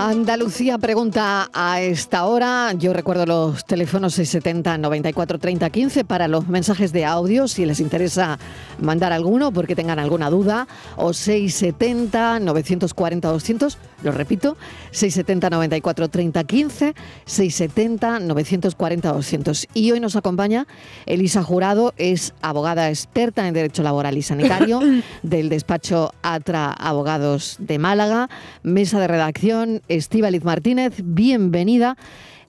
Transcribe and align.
Andalucía 0.00 0.78
pregunta 0.78 1.50
a 1.52 1.80
esta 1.80 2.24
hora. 2.26 2.72
Yo 2.74 2.92
recuerdo 2.92 3.26
los 3.26 3.64
teléfonos 3.64 4.14
670 4.14 4.78
94 4.78 5.40
30 5.40 5.70
15 5.70 6.04
para 6.04 6.28
los 6.28 6.46
mensajes 6.46 6.92
de 6.92 7.04
audio 7.04 7.48
si 7.48 7.66
les 7.66 7.80
interesa 7.80 8.38
mandar 8.80 9.12
alguno 9.12 9.50
porque 9.50 9.74
tengan 9.74 9.98
alguna 9.98 10.30
duda 10.30 10.68
o 10.94 11.12
670 11.12 12.38
940 12.38 13.28
200, 13.28 13.78
lo 14.04 14.12
repito, 14.12 14.56
670 14.92 15.50
94 15.50 16.08
30 16.08 16.44
15, 16.44 16.94
670 17.24 18.20
940 18.20 19.12
200. 19.12 19.66
Y 19.74 19.90
hoy 19.90 19.98
nos 19.98 20.14
acompaña 20.14 20.68
Elisa 21.06 21.42
Jurado, 21.42 21.92
es 21.96 22.34
abogada 22.40 22.88
experta 22.88 23.48
en 23.48 23.54
derecho 23.54 23.82
laboral 23.82 24.16
y 24.16 24.22
sanitario 24.22 24.78
del 25.24 25.48
despacho 25.48 26.14
Atra 26.22 26.72
Abogados 26.72 27.56
de 27.58 27.80
Málaga, 27.80 28.28
mesa 28.62 29.00
de 29.00 29.08
redacción 29.08 29.82
Estíbaliz 29.88 30.44
Martínez, 30.44 30.94
bienvenida. 31.02 31.96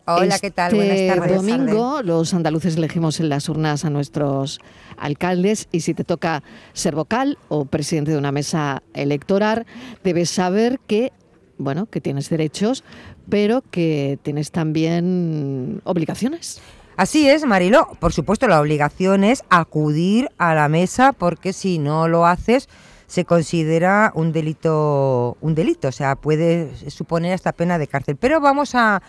Hola, 0.06 0.40
¿qué 0.40 0.52
tal? 0.52 0.76
Buenas 0.76 0.98
este 0.98 1.16
tardes. 1.16 1.36
domingo 1.38 2.02
los 2.04 2.34
andaluces 2.34 2.76
elegimos 2.76 3.20
en 3.20 3.30
las 3.30 3.48
urnas 3.48 3.86
a 3.86 3.90
nuestros 3.90 4.60
alcaldes 4.98 5.70
y 5.72 5.82
si 5.82 5.94
te 5.94 6.04
toca 6.04 6.44
ser 6.74 6.96
vocal 6.96 7.38
o 7.48 7.66
presidente 7.66 8.12
de 8.12 8.18
una 8.18 8.32
mesa 8.32 8.84
electoral, 8.94 9.66
debes 10.04 10.30
saber 10.30 10.80
que, 10.86 11.14
bueno, 11.58 11.86
que 11.86 12.02
tienes 12.02 12.30
derechos, 12.30 12.84
pero 13.30 13.64
que 13.72 14.20
tienes 14.22 14.52
también 14.52 15.82
obligaciones. 15.86 16.62
Así 16.98 17.30
es, 17.30 17.46
Marilo. 17.46 17.88
Por 18.02 18.12
supuesto, 18.12 18.50
la 18.50 18.60
obligación 18.60 19.24
es 19.24 19.44
acudir 19.50 20.30
a 20.38 20.54
la 20.56 20.68
mesa 20.68 21.14
porque 21.14 21.54
si 21.54 21.80
no 21.80 22.10
lo 22.10 22.26
haces 22.26 22.68
se 23.10 23.26
considera 23.26 24.12
un 24.14 24.32
delito, 24.32 25.36
un 25.42 25.56
delito, 25.56 25.88
o 25.88 25.92
sea, 25.92 26.16
puede 26.16 26.72
suponer 26.92 27.34
esta 27.34 27.54
pena 27.54 27.80
de 27.80 27.88
cárcel. 27.88 28.18
Pero 28.18 28.40
vamos 28.40 28.76
a, 28.76 29.02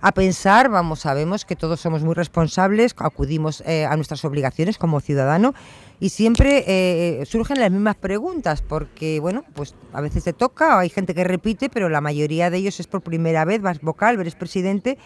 a 0.00 0.12
pensar, 0.12 0.70
vamos, 0.70 1.00
sabemos 1.00 1.44
que 1.44 1.54
todos 1.54 1.78
somos 1.78 2.02
muy 2.02 2.14
responsables, 2.14 2.94
acudimos 2.96 3.62
eh, 3.66 3.84
a 3.84 3.94
nuestras 3.96 4.24
obligaciones 4.24 4.78
como 4.78 5.00
ciudadano 5.00 5.52
y 6.00 6.08
siempre 6.08 6.64
eh, 6.66 7.26
surgen 7.26 7.60
las 7.60 7.70
mismas 7.70 7.96
preguntas, 7.96 8.62
porque, 8.62 9.20
bueno, 9.20 9.44
pues 9.52 9.74
a 9.92 10.00
veces 10.00 10.24
te 10.24 10.32
toca, 10.32 10.78
hay 10.78 10.88
gente 10.88 11.14
que 11.14 11.22
repite, 11.22 11.68
pero 11.68 11.90
la 11.90 12.00
mayoría 12.00 12.48
de 12.48 12.56
ellos 12.56 12.80
es 12.80 12.86
por 12.86 13.02
primera 13.02 13.44
vez, 13.44 13.60
vas 13.60 13.82
vocal, 13.82 14.18
eres 14.18 14.36
presidente 14.36 14.96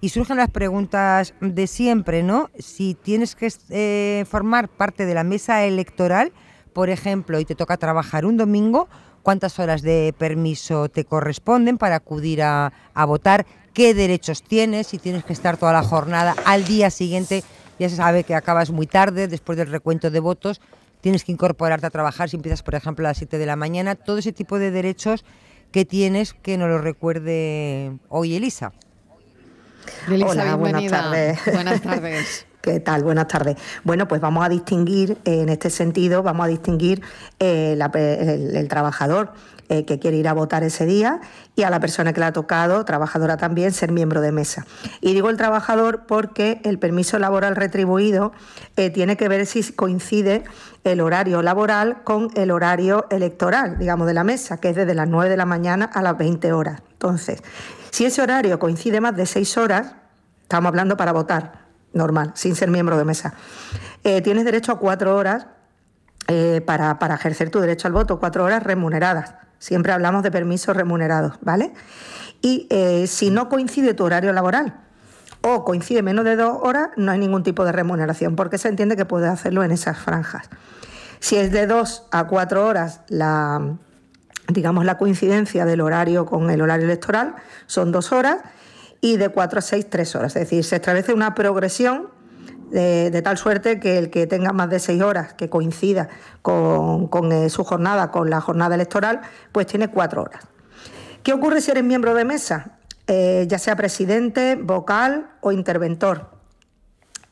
y 0.00 0.08
surgen 0.08 0.38
las 0.38 0.50
preguntas 0.50 1.32
de 1.40 1.68
siempre, 1.68 2.24
¿no? 2.24 2.50
Si 2.58 2.94
tienes 2.94 3.36
que 3.36 3.52
eh, 3.70 4.24
formar 4.28 4.68
parte 4.68 5.06
de 5.06 5.14
la 5.14 5.22
mesa 5.22 5.64
electoral, 5.64 6.32
por 6.78 6.90
ejemplo, 6.90 7.40
y 7.40 7.44
te 7.44 7.56
toca 7.56 7.76
trabajar 7.76 8.24
un 8.24 8.36
domingo, 8.36 8.86
cuántas 9.24 9.58
horas 9.58 9.82
de 9.82 10.14
permiso 10.16 10.88
te 10.88 11.04
corresponden 11.04 11.76
para 11.76 11.96
acudir 11.96 12.40
a, 12.40 12.72
votar, 13.04 13.46
qué 13.74 13.94
derechos 13.94 14.44
tienes, 14.44 14.86
si 14.86 14.98
tienes 14.98 15.24
que 15.24 15.32
estar 15.32 15.56
toda 15.56 15.72
la 15.72 15.82
jornada, 15.82 16.36
al 16.44 16.64
día 16.66 16.90
siguiente 16.90 17.42
ya 17.80 17.88
se 17.88 17.96
sabe 17.96 18.22
que 18.22 18.36
acabas 18.36 18.70
muy 18.70 18.86
tarde 18.86 19.26
después 19.26 19.58
del 19.58 19.72
recuento 19.72 20.12
de 20.12 20.20
votos, 20.20 20.60
tienes 21.00 21.24
que 21.24 21.32
incorporarte 21.32 21.84
a 21.84 21.90
trabajar 21.90 22.30
si 22.30 22.36
empiezas, 22.36 22.62
por 22.62 22.76
ejemplo, 22.76 23.04
a 23.04 23.10
las 23.10 23.18
7 23.18 23.38
de 23.38 23.46
la 23.46 23.56
mañana, 23.56 23.96
todo 23.96 24.18
ese 24.18 24.32
tipo 24.32 24.60
de 24.60 24.70
derechos 24.70 25.24
que 25.72 25.84
tienes 25.84 26.32
que 26.32 26.58
nos 26.58 26.68
lo 26.68 26.78
recuerde 26.78 27.98
hoy 28.08 28.36
Elisa. 28.36 28.70
Elisa, 30.06 30.54
buenas 30.54 30.86
tardes. 30.86 31.40
Buenas 31.44 31.82
tardes. 31.82 32.46
¿Qué 32.60 32.80
tal? 32.80 33.04
Buenas 33.04 33.28
tardes. 33.28 33.56
Bueno, 33.84 34.08
pues 34.08 34.20
vamos 34.20 34.44
a 34.44 34.48
distinguir, 34.48 35.16
eh, 35.24 35.42
en 35.42 35.48
este 35.48 35.70
sentido, 35.70 36.24
vamos 36.24 36.44
a 36.44 36.48
distinguir 36.48 37.02
eh, 37.38 37.78
el, 37.78 38.68
trabajador 38.68 39.32
eh, 39.68 39.84
que 39.84 40.00
quiere 40.00 40.16
ir 40.16 40.26
a 40.26 40.32
votar 40.32 40.64
ese 40.64 40.84
día 40.84 41.20
y 41.54 41.62
a 41.62 41.70
la 41.70 41.78
persona 41.78 42.12
que 42.12 42.18
le 42.18 42.26
ha 42.26 42.32
tocado, 42.32 42.84
trabajadora 42.84 43.36
también, 43.36 43.70
ser 43.70 43.92
miembro 43.92 44.20
de 44.20 44.32
mesa. 44.32 44.66
Y 45.00 45.14
digo 45.14 45.30
el 45.30 45.36
trabajador 45.36 46.02
porque 46.08 46.60
el 46.64 46.80
permiso 46.80 47.20
laboral 47.20 47.54
retribuido 47.54 48.32
tiene 48.74 49.16
que 49.16 49.28
ver 49.28 49.46
si 49.46 49.62
coincide 49.72 50.42
el 50.82 51.00
horario 51.00 51.42
laboral 51.42 52.02
con 52.02 52.28
el 52.34 52.50
horario 52.50 53.06
electoral, 53.10 53.78
digamos, 53.78 54.08
de 54.08 54.14
la 54.14 54.24
mesa, 54.24 54.58
que 54.58 54.70
es 54.70 54.76
desde 54.76 54.94
las 54.94 55.06
9 55.06 55.30
de 55.30 55.36
la 55.36 55.46
mañana 55.46 55.84
a 55.84 56.02
las 56.02 56.18
20 56.18 56.52
horas. 56.52 56.82
Entonces, 56.92 57.40
si 57.90 58.04
ese 58.04 58.20
horario 58.20 58.58
coincide 58.58 59.00
más 59.00 59.14
de 59.14 59.26
6 59.26 59.56
horas, 59.58 59.94
estamos 60.42 60.68
hablando 60.70 60.96
para 60.96 61.12
votar 61.12 61.67
normal, 61.98 62.32
sin 62.34 62.56
ser 62.56 62.70
miembro 62.70 62.96
de 62.96 63.04
mesa. 63.04 63.34
Eh, 64.04 64.22
tienes 64.22 64.46
derecho 64.46 64.72
a 64.72 64.78
cuatro 64.78 65.14
horas 65.14 65.46
eh, 66.28 66.62
para, 66.64 66.96
ejercer 67.14 67.50
tu 67.50 67.60
derecho 67.60 67.86
al 67.86 67.92
voto, 67.92 68.18
cuatro 68.18 68.44
horas 68.44 68.62
remuneradas. 68.62 69.34
Siempre 69.58 69.92
hablamos 69.92 70.22
de 70.22 70.30
permisos 70.30 70.76
remunerados, 70.76 71.34
¿vale? 71.42 71.72
Y 72.40 72.66
eh, 72.70 73.06
si 73.06 73.30
no 73.30 73.48
coincide 73.48 73.92
tu 73.92 74.04
horario 74.04 74.32
laboral 74.32 74.80
o 75.42 75.64
coincide 75.64 76.02
menos 76.02 76.24
de 76.24 76.36
dos 76.36 76.58
horas, 76.62 76.88
no 76.96 77.12
hay 77.12 77.18
ningún 77.18 77.42
tipo 77.42 77.64
de 77.64 77.72
remuneración, 77.72 78.36
porque 78.36 78.58
se 78.58 78.68
entiende 78.68 78.96
que 78.96 79.04
puedes 79.04 79.28
hacerlo 79.28 79.62
en 79.64 79.72
esas 79.72 79.98
franjas. 79.98 80.48
Si 81.20 81.36
es 81.36 81.50
de 81.50 81.66
dos 81.66 82.06
a 82.12 82.24
cuatro 82.24 82.66
horas 82.66 83.00
la, 83.08 83.76
digamos, 84.48 84.84
la 84.84 84.98
coincidencia 84.98 85.64
del 85.64 85.80
horario 85.80 86.26
con 86.26 86.50
el 86.50 86.60
horario 86.60 86.86
electoral, 86.86 87.34
son 87.66 87.90
dos 87.90 88.12
horas 88.12 88.38
y 89.00 89.16
de 89.16 89.28
4 89.28 89.58
a 89.58 89.62
6, 89.62 89.86
3 89.88 90.16
horas. 90.16 90.36
Es 90.36 90.42
decir, 90.42 90.64
se 90.64 90.76
establece 90.76 91.12
una 91.12 91.34
progresión 91.34 92.08
de, 92.70 93.22
tal 93.22 93.38
suerte 93.38 93.80
que 93.80 93.98
el 93.98 94.10
que 94.10 94.26
tenga 94.26 94.52
más 94.52 94.68
de 94.70 94.78
6 94.78 95.02
horas, 95.02 95.34
que 95.34 95.48
coincida 95.48 96.08
con, 96.42 97.32
eh, 97.32 97.48
su 97.50 97.64
jornada, 97.64 98.10
con 98.10 98.30
la 98.30 98.40
jornada 98.40 98.74
electoral, 98.74 99.20
pues 99.52 99.66
tiene 99.66 99.88
4 99.88 100.22
horas. 100.22 100.44
¿Qué 101.22 101.32
ocurre 101.32 101.60
si 101.60 101.70
eres 101.70 101.84
miembro 101.84 102.14
de 102.14 102.24
mesa? 102.24 102.78
Eh, 103.06 103.46
ya 103.48 103.58
sea 103.58 103.76
presidente, 103.76 104.56
vocal 104.56 105.30
o 105.40 105.52
interventor. 105.52 106.30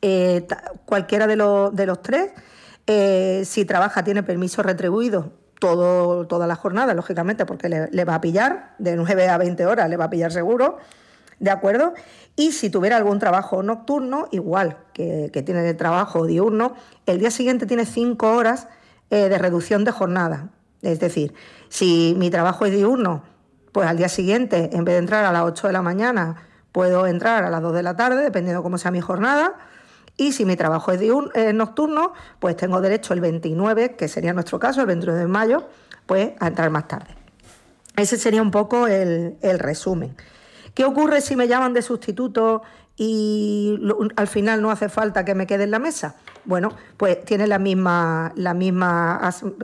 Eh, 0.03 0.47
cualquiera 0.85 1.27
de, 1.27 1.37
de, 1.73 1.87
los 1.87 2.03
tres, 2.03 2.31
si 3.47 3.65
trabaja, 3.65 4.05
tiene 4.05 4.23
permiso 4.23 4.63
retribuido 4.63 5.33
todo, 5.59 6.27
toda 6.27 6.47
la 6.47 6.55
jornada, 6.55 6.95
lógicamente, 6.95 7.45
porque 7.45 7.69
le, 7.69 7.89
le 7.91 8.05
va 8.05 8.17
a 8.17 8.21
pillar, 8.21 8.75
de 8.79 8.97
9 8.97 9.29
a 9.29 9.39
20 9.39 9.67
horas 9.67 9.89
le 9.91 9.97
va 9.97 10.05
a 10.07 10.11
pillar 10.11 10.33
seguro 10.33 10.79
¿De 11.39 11.51
acuerdo? 11.51 11.93
Y 12.35 12.53
si 12.53 12.71
tuviera 12.71 12.97
algún 12.97 13.19
trabajo 13.19 13.63
nocturno, 13.63 14.29
igual 14.31 14.79
que, 14.93 15.31
tiene 15.45 15.69
el 15.69 15.77
trabajo 15.77 16.27
diurno, 16.27 16.75
el 17.05 17.19
día 17.19 17.31
siguiente 17.31 17.67
tiene 17.67 17.85
cinco 17.85 18.33
horas 18.33 18.69
eh, 19.11 19.29
de 19.29 19.39
reducción 19.39 19.85
de 19.85 19.91
jornada. 19.91 20.51
Es 20.83 20.99
decir, 20.99 21.35
si 21.69 22.15
mi 22.17 22.31
trabajo 22.31 22.65
es 22.65 22.73
diurno, 22.73 23.23
pues 23.73 23.87
al 23.87 23.99
día 23.99 24.09
siguiente, 24.09 24.71
en 24.73 24.85
vez 24.85 24.95
de 24.95 24.99
entrar 24.99 25.25
a 25.25 25.33
las 25.33 25.43
8 25.43 25.67
de 25.67 25.73
la 25.73 25.83
mañana, 25.83 26.37
puedo 26.73 27.07
entrar 27.07 27.45
a 27.45 27.51
las 27.51 27.61
2 27.61 27.75
de 27.75 27.83
la 27.83 27.97
tarde, 27.97 28.23
dependiendo 28.23 28.63
cómo 28.63 28.79
sea 28.79 28.91
mi 28.91 29.01
jornada. 29.01 29.55
Y 30.17 30.33
si 30.33 30.47
mi 30.47 30.57
trabajo 30.57 30.93
es 30.93 31.01
eh, 31.35 31.53
nocturno, 31.53 32.15
pues 32.39 32.57
tengo 32.57 32.81
derecho 32.81 33.13
el 33.13 33.21
29, 33.21 33.97
que 33.97 34.09
sería 34.09 34.33
nuestro 34.33 34.59
caso, 34.59 34.81
el 34.81 34.87
29 34.87 35.21
de 35.21 35.27
mayo, 35.27 35.69
pues 36.07 36.31
a 36.41 36.47
entrar 36.47 36.71
más 36.71 36.89
tarde. 36.89 37.15
Ese 37.97 38.17
sería 38.17 38.41
un 38.41 38.51
poco 38.51 38.87
el 38.87 39.59
resumen. 39.59 40.15
¿Qué 40.77 40.85
ocurre 40.85 41.23
si 41.23 41.37
me 41.37 41.49
llaman 41.49 41.73
de 41.73 41.81
sustituto 41.81 42.61
y 42.99 43.81
al 44.15 44.29
final 44.29 44.61
no 44.61 44.71
hace 44.71 44.91
falta 44.91 45.25
que 45.25 45.35
me 45.35 45.47
quede 45.47 45.65
en 45.65 45.71
la 45.71 45.79
mesa? 45.79 46.17
Bueno, 46.45 46.71
pues 46.99 47.25
tiene 47.25 47.47
la 47.47 47.59
misma, 47.59 48.31
la 48.37 48.53
misma, 48.53 49.19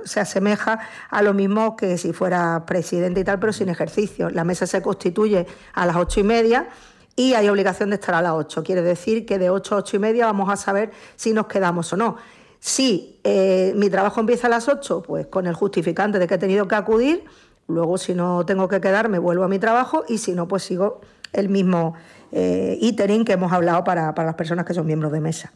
se 0.05 0.21
asemeja 0.21 0.81
a 1.11 1.21
lo 1.21 1.35
mismo 1.35 1.77
que 1.77 1.99
si 1.99 2.15
fuera 2.15 2.65
presidente 2.65 3.21
y 3.21 3.25
tal, 3.25 3.39
pero 3.39 3.53
sin 3.53 3.69
ejercicio. 3.69 4.31
La 4.31 4.45
mesa 4.45 4.67
se 4.67 4.81
constituye 4.81 5.47
a 5.75 5.85
las 5.85 5.97
ocho 5.97 6.21
y 6.21 6.23
media 6.23 6.69
y 7.15 7.35
hay 7.35 7.47
obligación 7.51 7.91
de 7.91 7.97
estar 7.97 8.15
a 8.15 8.23
las 8.23 8.33
ocho. 8.33 8.63
Quiere 8.63 8.81
decir 8.81 9.27
que 9.27 9.39
de 9.39 9.51
ocho 9.51 9.75
a 9.75 9.79
ocho 9.81 9.97
y 9.97 9.99
media 9.99 10.25
vamos 10.25 10.49
a 10.49 10.57
saber 10.57 10.93
si 11.17 11.35
nos 11.35 11.47
quedamos 11.47 11.93
o 11.93 11.99
no. 11.99 12.17
Si 12.59 13.21
eh, 13.23 13.75
mi 13.77 13.91
trabajo 13.91 14.19
empieza 14.19 14.47
a 14.47 14.51
las 14.51 14.67
ocho, 14.67 15.03
pues 15.03 15.27
con 15.27 15.47
el 15.47 15.53
justificante 15.53 16.19
de 16.19 16.27
que 16.27 16.37
he 16.37 16.39
tenido 16.39 16.67
que 16.67 16.75
acudir, 16.75 17.25
Luego, 17.73 17.99
si 17.99 18.15
no 18.15 18.47
tengo 18.47 18.69
que 18.69 18.81
quedarme, 18.81 19.19
vuelvo 19.19 19.45
a 19.45 19.49
mi 19.49 19.59
trabajo 19.59 20.05
y 20.09 20.19
si 20.19 20.33
no, 20.33 20.47
pues 20.47 20.63
sigo 20.63 21.01
el 21.33 21.49
mismo 21.49 21.95
eh, 22.31 22.79
itering 22.81 23.25
que 23.25 23.33
hemos 23.33 23.53
hablado 23.53 23.85
para, 23.85 24.15
para 24.15 24.27
las 24.27 24.35
personas 24.37 24.65
que 24.65 24.75
son 24.75 24.87
miembros 24.87 25.13
de 25.13 25.21
mesa. 25.21 25.53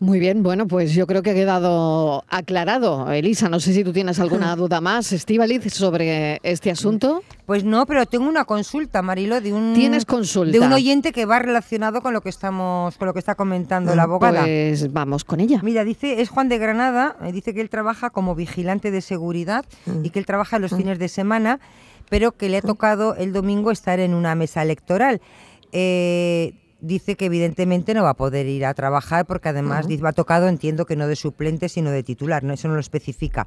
Muy 0.00 0.18
bien, 0.18 0.42
bueno, 0.42 0.66
pues 0.66 0.92
yo 0.92 1.06
creo 1.06 1.22
que 1.22 1.30
ha 1.30 1.34
quedado 1.34 2.24
aclarado. 2.28 3.10
Elisa, 3.10 3.48
no 3.48 3.60
sé 3.60 3.72
si 3.72 3.84
tú 3.84 3.92
tienes 3.92 4.18
alguna 4.20 4.54
duda 4.56 4.80
más, 4.80 5.12
Estíbaliz, 5.12 5.72
sobre 5.72 6.40
este 6.42 6.70
asunto. 6.70 7.22
Pues 7.46 7.64
no, 7.64 7.86
pero 7.86 8.06
tengo 8.06 8.28
una 8.28 8.44
consulta, 8.44 9.02
Marilo, 9.02 9.40
de 9.40 9.52
un 9.52 9.74
¿Tienes 9.74 10.04
consulta? 10.04 10.52
de 10.52 10.60
un 10.60 10.72
oyente 10.72 11.12
que 11.12 11.26
va 11.26 11.38
relacionado 11.38 12.00
con 12.02 12.12
lo 12.12 12.20
que 12.20 12.28
estamos 12.28 12.96
con 12.96 13.06
lo 13.06 13.12
que 13.12 13.18
está 13.18 13.34
comentando 13.34 13.94
la 13.94 14.04
abogada. 14.04 14.42
Pues 14.42 14.92
vamos 14.92 15.24
con 15.24 15.40
ella. 15.40 15.60
Mira, 15.62 15.84
dice, 15.84 16.20
es 16.20 16.28
Juan 16.28 16.48
de 16.48 16.58
Granada, 16.58 17.16
eh, 17.22 17.32
dice 17.32 17.54
que 17.54 17.60
él 17.60 17.70
trabaja 17.70 18.10
como 18.10 18.34
vigilante 18.34 18.90
de 18.90 19.00
seguridad 19.00 19.64
y 20.02 20.10
que 20.10 20.18
él 20.18 20.26
trabaja 20.26 20.58
los 20.58 20.74
fines 20.74 20.98
de 20.98 21.08
semana 21.08 21.60
pero 22.08 22.32
que 22.32 22.48
le 22.48 22.58
ha 22.58 22.62
tocado 22.62 23.14
el 23.16 23.32
domingo 23.32 23.70
estar 23.70 23.98
en 23.98 24.14
una 24.14 24.34
mesa 24.34 24.62
electoral. 24.62 25.20
Eh, 25.72 26.52
dice 26.84 27.16
que 27.16 27.26
evidentemente 27.26 27.94
no 27.94 28.02
va 28.02 28.10
a 28.10 28.14
poder 28.14 28.46
ir 28.46 28.66
a 28.66 28.74
trabajar 28.74 29.26
porque 29.26 29.48
además 29.48 29.86
va 29.88 30.12
tocado, 30.12 30.48
entiendo 30.48 30.86
que 30.86 30.96
no 30.96 31.08
de 31.08 31.16
suplente, 31.16 31.68
sino 31.68 31.90
de 31.90 32.02
titular, 32.02 32.44
¿no? 32.44 32.52
eso 32.52 32.68
no 32.68 32.74
lo 32.74 32.80
especifica. 32.80 33.46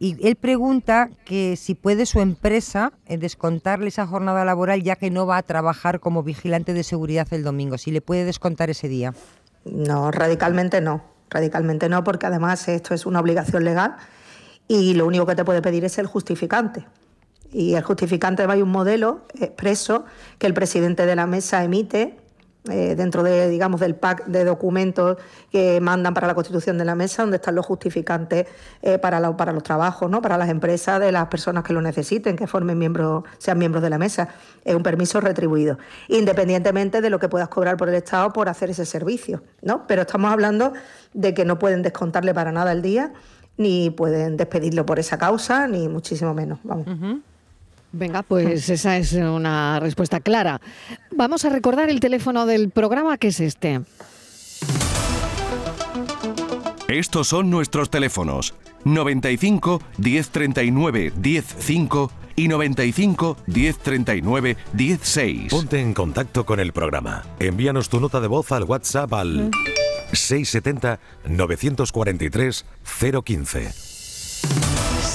Y 0.00 0.16
él 0.26 0.36
pregunta 0.36 1.10
que 1.24 1.56
si 1.56 1.74
puede 1.74 2.06
su 2.06 2.20
empresa 2.20 2.92
eh, 3.06 3.18
descontarle 3.18 3.88
esa 3.88 4.06
jornada 4.06 4.44
laboral 4.44 4.80
ya 4.82 4.94
que 4.94 5.10
no 5.10 5.26
va 5.26 5.38
a 5.38 5.42
trabajar 5.42 5.98
como 5.98 6.22
vigilante 6.22 6.72
de 6.72 6.84
seguridad 6.84 7.26
el 7.32 7.42
domingo, 7.42 7.78
si 7.78 7.90
le 7.90 8.00
puede 8.00 8.24
descontar 8.24 8.70
ese 8.70 8.88
día. 8.88 9.12
No, 9.64 10.12
radicalmente 10.12 10.80
no, 10.80 11.02
radicalmente 11.30 11.88
no, 11.88 12.04
porque 12.04 12.26
además 12.26 12.68
esto 12.68 12.94
es 12.94 13.06
una 13.06 13.18
obligación 13.18 13.64
legal 13.64 13.96
y 14.68 14.94
lo 14.94 15.04
único 15.04 15.26
que 15.26 15.34
te 15.34 15.44
puede 15.44 15.62
pedir 15.62 15.84
es 15.84 15.98
el 15.98 16.06
justificante. 16.06 16.86
Y 17.50 17.74
el 17.74 17.82
justificante 17.82 18.44
hay 18.44 18.62
un 18.62 18.70
modelo 18.70 19.26
expreso 19.40 20.04
que 20.38 20.46
el 20.46 20.54
presidente 20.54 21.06
de 21.06 21.16
la 21.16 21.26
mesa 21.26 21.64
emite 21.64 22.18
eh, 22.70 22.94
dentro 22.96 23.22
de, 23.22 23.48
digamos, 23.48 23.80
del 23.80 23.94
pack 23.94 24.26
de 24.26 24.44
documentos 24.44 25.16
que 25.50 25.80
mandan 25.80 26.14
para 26.14 26.26
la 26.26 26.34
constitución 26.34 26.78
de 26.78 26.84
la 26.84 26.94
mesa, 26.94 27.22
donde 27.22 27.36
están 27.36 27.54
los 27.54 27.66
justificantes 27.66 28.46
eh, 28.82 28.98
para, 28.98 29.20
los 29.20 29.62
trabajos, 29.62 30.10
¿no? 30.10 30.22
para 30.22 30.36
las 30.38 30.48
empresas 30.48 31.00
de 31.00 31.12
las 31.12 31.28
personas 31.28 31.64
que 31.64 31.72
lo 31.72 31.80
necesiten, 31.80 32.36
que 32.36 32.46
formen 32.46 32.78
miembros, 32.78 33.24
sean 33.38 33.58
miembros 33.58 33.82
de 33.82 33.90
la 33.90 33.98
mesa. 33.98 34.28
Es 34.64 34.74
un 34.74 34.82
permiso 34.82 35.20
retribuido, 35.20 35.78
independientemente 36.08 37.00
de 37.00 37.10
lo 37.10 37.18
que 37.18 37.28
puedas 37.28 37.48
cobrar 37.48 37.76
por 37.76 37.88
el 37.88 37.94
Estado 37.94 38.32
por 38.32 38.48
hacer 38.48 38.70
ese 38.70 38.86
servicio. 38.86 39.42
¿no? 39.62 39.86
Pero 39.86 40.02
estamos 40.02 40.32
hablando 40.32 40.72
de 41.14 41.34
que 41.34 41.44
no 41.44 41.58
pueden 41.58 41.82
descontarle 41.82 42.34
para 42.34 42.52
nada 42.52 42.72
el 42.72 42.82
día, 42.82 43.12
ni 43.56 43.90
pueden 43.90 44.36
despedirlo 44.36 44.86
por 44.86 44.98
esa 44.98 45.18
causa, 45.18 45.66
ni 45.66 45.88
muchísimo 45.88 46.34
menos. 46.34 46.58
Vamos. 46.62 46.86
Venga, 47.92 48.22
pues 48.22 48.68
esa 48.70 48.96
es 48.96 49.12
una 49.12 49.80
respuesta 49.80 50.20
clara. 50.20 50.60
Vamos 51.10 51.44
a 51.44 51.50
recordar 51.50 51.90
el 51.90 52.00
teléfono 52.00 52.46
del 52.46 52.70
programa 52.70 53.18
que 53.18 53.28
es 53.28 53.40
este. 53.40 53.80
Estos 56.88 57.28
son 57.28 57.50
nuestros 57.50 57.90
teléfonos 57.90 58.54
95 58.84 59.82
1039 59.98 61.12
105 61.20 62.10
y 62.36 62.48
95 62.48 63.36
1039 63.46 64.56
16. 64.72 65.50
Ponte 65.50 65.80
en 65.80 65.92
contacto 65.92 66.46
con 66.46 66.60
el 66.60 66.72
programa. 66.72 67.24
Envíanos 67.40 67.88
tu 67.88 68.00
nota 68.00 68.20
de 68.20 68.28
voz 68.28 68.52
al 68.52 68.64
WhatsApp 68.64 69.12
al 69.12 69.50
670 70.12 70.98
943 71.26 72.64
015. 73.24 73.87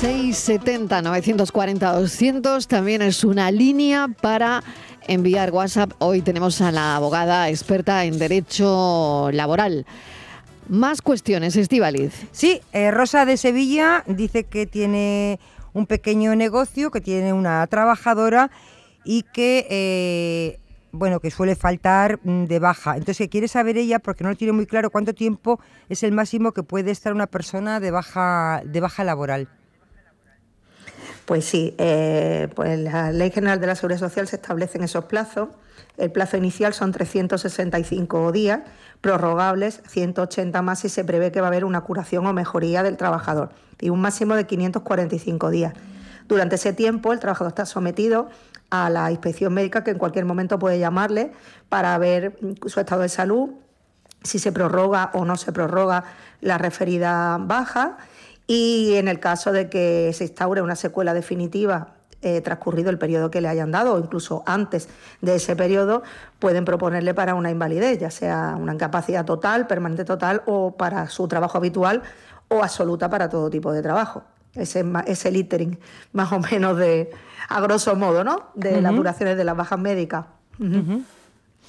670 0.03 1.01
940 1.01 1.93
200 1.93 2.67
también 2.67 3.01
es 3.01 3.23
una 3.23 3.49
línea 3.51 4.09
para 4.19 4.61
enviar 5.07 5.51
WhatsApp. 5.51 5.93
Hoy 5.99 6.21
tenemos 6.21 6.59
a 6.59 6.73
la 6.73 6.97
abogada 6.97 7.47
experta 7.47 8.03
en 8.03 8.19
derecho 8.19 9.29
laboral. 9.31 9.85
Más 10.67 11.01
cuestiones, 11.01 11.55
Estivaliz. 11.55 12.27
Sí, 12.33 12.59
eh, 12.73 12.91
Rosa 12.91 13.25
de 13.25 13.37
Sevilla 13.37 14.03
dice 14.05 14.43
que 14.43 14.65
tiene 14.65 15.39
un 15.71 15.85
pequeño 15.85 16.35
negocio, 16.35 16.91
que 16.91 16.99
tiene 16.99 17.31
una 17.31 17.65
trabajadora 17.67 18.51
y 19.05 19.21
que 19.21 19.65
eh, 19.69 20.59
bueno, 20.91 21.21
que 21.21 21.31
suele 21.31 21.55
faltar 21.55 22.19
mm, 22.25 22.43
de 22.43 22.59
baja. 22.59 22.97
Entonces, 22.97 23.29
quiere 23.29 23.47
saber 23.47 23.77
ella, 23.77 23.99
porque 23.99 24.25
no 24.25 24.31
lo 24.31 24.35
tiene 24.35 24.51
muy 24.51 24.65
claro, 24.65 24.89
cuánto 24.89 25.13
tiempo 25.13 25.61
es 25.87 26.03
el 26.03 26.11
máximo 26.11 26.51
que 26.51 26.61
puede 26.61 26.91
estar 26.91 27.13
una 27.13 27.27
persona 27.27 27.79
de 27.79 27.91
baja, 27.91 28.63
de 28.65 28.81
baja 28.81 29.05
laboral. 29.05 29.47
Pues 31.25 31.45
sí, 31.45 31.73
eh, 31.77 32.49
pues 32.53 32.79
la 32.79 33.11
Ley 33.11 33.31
General 33.31 33.59
de 33.59 33.67
la 33.67 33.75
Seguridad 33.75 33.99
Social 33.99 34.27
se 34.27 34.35
establecen 34.35 34.83
esos 34.83 35.05
plazos. 35.05 35.49
El 35.97 36.11
plazo 36.11 36.37
inicial 36.37 36.73
son 36.73 36.91
365 36.91 38.31
días, 38.31 38.61
prorrogables 38.99 39.81
180 39.87 40.61
más 40.61 40.83
y 40.85 40.89
se 40.89 41.05
prevé 41.05 41.31
que 41.31 41.39
va 41.39 41.47
a 41.47 41.49
haber 41.49 41.65
una 41.65 41.81
curación 41.81 42.25
o 42.25 42.33
mejoría 42.33 42.83
del 42.83 42.97
trabajador 42.97 43.51
y 43.79 43.89
un 43.89 44.01
máximo 44.01 44.35
de 44.35 44.45
545 44.45 45.49
días. 45.49 45.73
Durante 46.27 46.55
ese 46.55 46.73
tiempo 46.73 47.13
el 47.13 47.19
trabajador 47.19 47.51
está 47.51 47.65
sometido 47.65 48.27
a 48.69 48.89
la 48.89 49.11
inspección 49.11 49.53
médica 49.53 49.83
que 49.83 49.91
en 49.91 49.97
cualquier 49.99 50.25
momento 50.25 50.57
puede 50.57 50.79
llamarle 50.79 51.31
para 51.69 51.97
ver 51.99 52.39
su 52.65 52.79
estado 52.79 53.03
de 53.03 53.09
salud, 53.09 53.51
si 54.23 54.39
se 54.39 54.51
prorroga 54.51 55.11
o 55.13 55.25
no 55.25 55.37
se 55.37 55.51
prorroga 55.51 56.05
la 56.41 56.57
referida 56.57 57.37
baja 57.39 57.97
y 58.47 58.93
en 58.95 59.07
el 59.07 59.19
caso 59.19 59.51
de 59.51 59.69
que 59.69 60.11
se 60.13 60.25
instaure 60.25 60.61
una 60.61 60.75
secuela 60.75 61.13
definitiva 61.13 61.93
eh, 62.25 62.39
transcurrido 62.39 62.89
el 62.89 62.97
periodo 62.97 63.29
que 63.29 63.41
le 63.41 63.49
hayan 63.49 63.71
dado 63.71 63.95
o 63.95 63.99
incluso 63.99 64.43
antes 64.45 64.87
de 65.19 65.35
ese 65.35 65.57
periodo, 65.57 66.03
pueden 66.39 66.63
proponerle 66.63 67.13
para 67.13 67.35
una 67.35 67.51
invalidez, 67.51 67.99
ya 67.99 68.11
sea 68.11 68.55
una 68.57 68.73
incapacidad 68.73 69.25
total, 69.25 69.67
permanente 69.67 70.05
total 70.05 70.41
o 70.45 70.71
para 70.71 71.09
su 71.09 71.27
trabajo 71.27 71.57
habitual 71.57 72.01
o 72.47 72.63
absoluta 72.63 73.09
para 73.09 73.27
todo 73.27 73.49
tipo 73.49 73.73
de 73.73 73.81
trabajo. 73.81 74.23
Ese, 74.55 74.85
ese 75.05 75.31
littering, 75.31 75.77
más 76.13 76.31
o 76.31 76.39
menos 76.39 76.77
de, 76.77 77.11
a 77.49 77.59
grosso 77.59 77.93
modo, 77.97 78.23
¿no? 78.23 78.51
De 78.55 78.81
las 78.81 78.95
duraciones 78.95 79.35
de 79.35 79.43
las 79.43 79.57
bajas 79.57 79.79
médicas. 79.79 80.25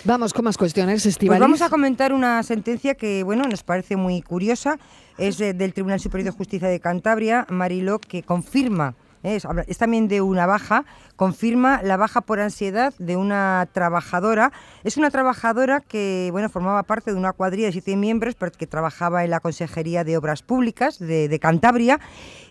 Vamos 0.05 0.33
con 0.33 0.45
más 0.45 0.57
cuestiones, 0.57 1.03
pues 1.03 1.15
Estivaliz. 1.15 1.41
vamos 1.41 1.63
a 1.63 1.71
comentar 1.71 2.13
una 2.13 2.43
sentencia 2.43 2.95
que, 2.95 3.23
bueno, 3.23 3.45
nos 3.45 3.63
parece 3.63 3.97
muy 3.97 4.23
curiosa. 4.23 4.79
Es 5.19 5.39
del 5.39 5.73
Tribunal 5.73 6.01
Superior 6.01 6.33
de 6.33 6.37
Justicia 6.37 6.69
de 6.69 6.81
Cantabria, 6.81 7.47
Marilo, 7.49 7.99
que 7.99 8.23
confirma 8.23 8.95
es, 9.25 9.79
también 9.79 10.07
de 10.07 10.21
una 10.21 10.45
baja, 10.45 10.85
confirma 11.17 11.83
la 11.83 11.97
baja 11.97 12.21
por 12.21 12.41
ansiedad 12.41 12.93
de 12.99 13.17
una 13.17 13.67
trabajadora. 13.73 14.53
Es 14.85 14.99
una 14.99 15.11
trabajadora 15.11 15.81
que 15.81 16.29
bueno, 16.31 16.51
formaba 16.51 16.83
parte 16.83 17.11
de 17.11 17.19
una 17.19 17.33
cuadrilla 17.33 17.67
de 17.67 17.73
siete 17.73 17.97
miembros 17.97 18.37
que 18.59 18.67
trabajaba 18.67 19.25
en 19.25 19.31
la 19.31 19.41
Consejería 19.41 20.05
de 20.05 20.19
Obras 20.19 20.43
Públicas 20.43 20.99
de, 20.99 21.39
Cantabria 21.41 22.01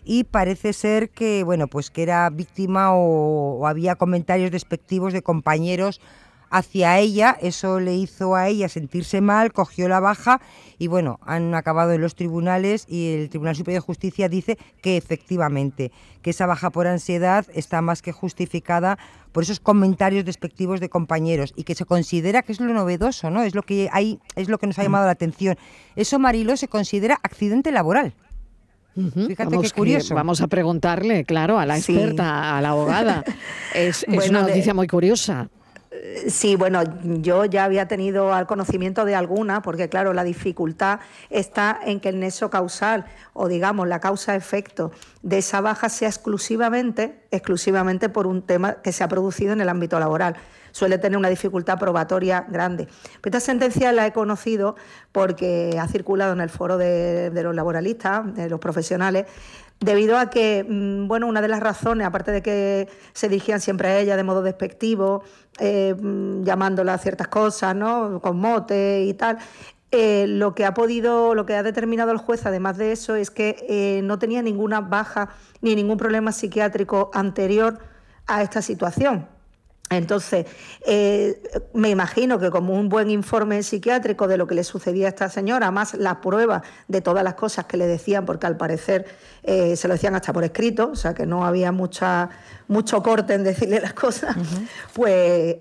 y 0.04 0.24
parece 0.24 0.72
ser 0.72 1.10
que, 1.10 1.44
bueno, 1.44 1.68
pues 1.68 1.90
que 1.90 2.02
era 2.02 2.28
víctima 2.30 2.92
o 2.92 3.66
había 3.68 3.94
comentarios 3.94 4.50
despectivos 4.50 5.12
de 5.12 5.22
compañeros 5.22 6.00
hacia 6.54 7.00
ella, 7.00 7.36
eso 7.40 7.80
le 7.80 7.96
hizo 7.96 8.36
a 8.36 8.46
ella 8.46 8.68
sentirse 8.68 9.20
mal, 9.20 9.52
cogió 9.52 9.88
la 9.88 9.98
baja 9.98 10.40
y 10.78 10.86
bueno, 10.86 11.18
han 11.26 11.52
acabado 11.52 11.92
en 11.92 12.00
los 12.00 12.14
tribunales 12.14 12.86
y 12.88 13.14
el 13.14 13.28
Tribunal 13.28 13.56
Superior 13.56 13.82
de 13.82 13.86
Justicia 13.86 14.28
dice 14.28 14.56
que 14.80 14.96
efectivamente, 14.96 15.90
que 16.22 16.30
esa 16.30 16.46
baja 16.46 16.70
por 16.70 16.86
ansiedad 16.86 17.44
está 17.54 17.82
más 17.82 18.02
que 18.02 18.12
justificada 18.12 18.98
por 19.32 19.42
esos 19.42 19.58
comentarios 19.58 20.24
despectivos 20.24 20.78
de 20.78 20.88
compañeros 20.88 21.52
y 21.56 21.64
que 21.64 21.74
se 21.74 21.86
considera 21.86 22.42
que 22.42 22.52
es 22.52 22.60
lo 22.60 22.72
novedoso, 22.72 23.30
¿no? 23.30 23.42
Es 23.42 23.56
lo 23.56 23.62
que 23.62 23.88
hay, 23.92 24.20
es 24.36 24.48
lo 24.48 24.58
que 24.58 24.68
nos 24.68 24.78
ha 24.78 24.84
llamado 24.84 25.06
la 25.06 25.12
atención. 25.12 25.56
Eso, 25.96 26.20
Marilo, 26.20 26.56
se 26.56 26.68
considera 26.68 27.18
accidente 27.24 27.72
laboral. 27.72 28.14
Fíjate 28.94 29.58
qué 29.58 29.70
curioso. 29.70 30.14
vamos 30.14 30.40
a 30.40 30.46
preguntarle, 30.46 31.24
claro, 31.24 31.58
a 31.58 31.66
la 31.66 31.76
experta, 31.78 32.56
a 32.56 32.60
la 32.60 32.68
abogada. 32.70 33.24
Es, 33.74 34.06
una 34.06 34.42
noticia 34.42 34.72
muy 34.72 34.86
curiosa. 34.86 35.48
Sí, 36.28 36.54
bueno, 36.54 36.82
yo 37.02 37.46
ya 37.46 37.64
había 37.64 37.88
tenido 37.88 38.34
al 38.34 38.46
conocimiento 38.46 39.06
de 39.06 39.14
alguna, 39.14 39.62
porque 39.62 39.88
claro, 39.88 40.12
la 40.12 40.22
dificultad 40.22 41.00
está 41.30 41.80
en 41.82 41.98
que 41.98 42.10
el 42.10 42.20
nexo 42.20 42.50
causal 42.50 43.06
o 43.32 43.48
digamos 43.48 43.88
la 43.88 44.00
causa-efecto 44.00 44.92
de 45.22 45.38
esa 45.38 45.62
baja 45.62 45.88
sea 45.88 46.08
exclusivamente, 46.08 47.22
exclusivamente 47.30 48.10
por 48.10 48.26
un 48.26 48.42
tema 48.42 48.82
que 48.82 48.92
se 48.92 49.02
ha 49.02 49.08
producido 49.08 49.54
en 49.54 49.62
el 49.62 49.68
ámbito 49.70 49.98
laboral. 49.98 50.36
Suele 50.72 50.98
tener 50.98 51.16
una 51.16 51.30
dificultad 51.30 51.78
probatoria 51.78 52.44
grande. 52.50 52.88
Pero 53.22 53.38
esta 53.38 53.40
sentencia 53.40 53.92
la 53.92 54.06
he 54.06 54.12
conocido 54.12 54.74
porque 55.12 55.78
ha 55.80 55.86
circulado 55.88 56.32
en 56.32 56.40
el 56.40 56.50
foro 56.50 56.76
de 56.76 57.30
los 57.32 57.54
laboralistas, 57.54 58.34
de 58.34 58.50
los 58.50 58.58
profesionales, 58.58 59.26
debido 59.80 60.18
a 60.18 60.30
que, 60.30 60.64
mm, 60.68 61.08
bueno, 61.08 61.26
una 61.26 61.42
de 61.42 61.48
las 61.48 61.60
razones, 61.60 62.06
aparte 62.06 62.30
de 62.30 62.42
que 62.42 62.88
se 63.12 63.28
dirigían 63.28 63.60
siempre 63.60 63.88
a 63.88 63.98
ella 63.98 64.16
de 64.16 64.24
modo 64.24 64.42
despectivo, 64.42 65.22
eh, 65.58 65.94
mm, 65.94 66.44
llamándola 66.44 66.94
a 66.94 66.98
ciertas 66.98 67.28
cosas, 67.28 67.76
¿no? 67.76 68.20
Con 68.20 68.38
mote 68.38 69.02
y 69.04 69.14
tal, 69.14 69.38
eh, 69.90 70.26
lo 70.26 70.54
que 70.54 70.64
ha 70.64 70.74
podido, 70.74 71.34
lo 71.34 71.46
que 71.46 71.54
ha 71.54 71.62
determinado 71.62 72.10
el 72.10 72.18
juez, 72.18 72.46
además 72.46 72.78
de 72.78 72.92
eso, 72.92 73.14
es 73.14 73.30
que 73.30 73.64
eh, 73.68 74.00
no 74.02 74.18
tenía 74.18 74.42
ninguna 74.42 74.80
baja 74.80 75.28
ni 75.60 75.76
ningún 75.76 75.98
problema 75.98 76.32
psiquiátrico 76.32 77.10
anterior 77.14 77.78
a 78.26 78.42
esta 78.42 78.60
situación. 78.60 79.28
Entonces, 79.90 80.46
eh, 80.86 81.42
me 81.74 81.90
imagino 81.90 82.38
que 82.38 82.50
como 82.50 82.74
un 82.74 82.88
buen 82.88 83.10
informe 83.10 83.62
psiquiátrico 83.62 84.26
de 84.26 84.38
lo 84.38 84.46
que 84.46 84.54
le 84.54 84.64
sucedía 84.64 85.06
a 85.06 85.08
esta 85.10 85.28
señora, 85.28 85.70
más 85.70 85.94
la 85.94 86.20
prueba 86.20 86.62
de 86.88 87.00
todas 87.00 87.22
las 87.22 87.34
cosas 87.34 87.66
que 87.66 87.76
le 87.76 87.86
decían, 87.86 88.24
porque 88.24 88.46
al 88.46 88.56
parecer 88.56 89.04
eh, 89.42 89.76
se 89.76 89.86
lo 89.86 89.94
decían 89.94 90.14
hasta 90.14 90.32
por 90.32 90.42
escrito, 90.42 90.90
o 90.92 90.96
sea 90.96 91.14
que 91.14 91.26
no 91.26 91.44
había 91.44 91.70
mucha, 91.70 92.30
mucho 92.68 93.02
corte 93.02 93.34
en 93.34 93.44
decirle 93.44 93.80
las 93.80 93.94
cosas, 93.94 94.36
pues 94.92 95.56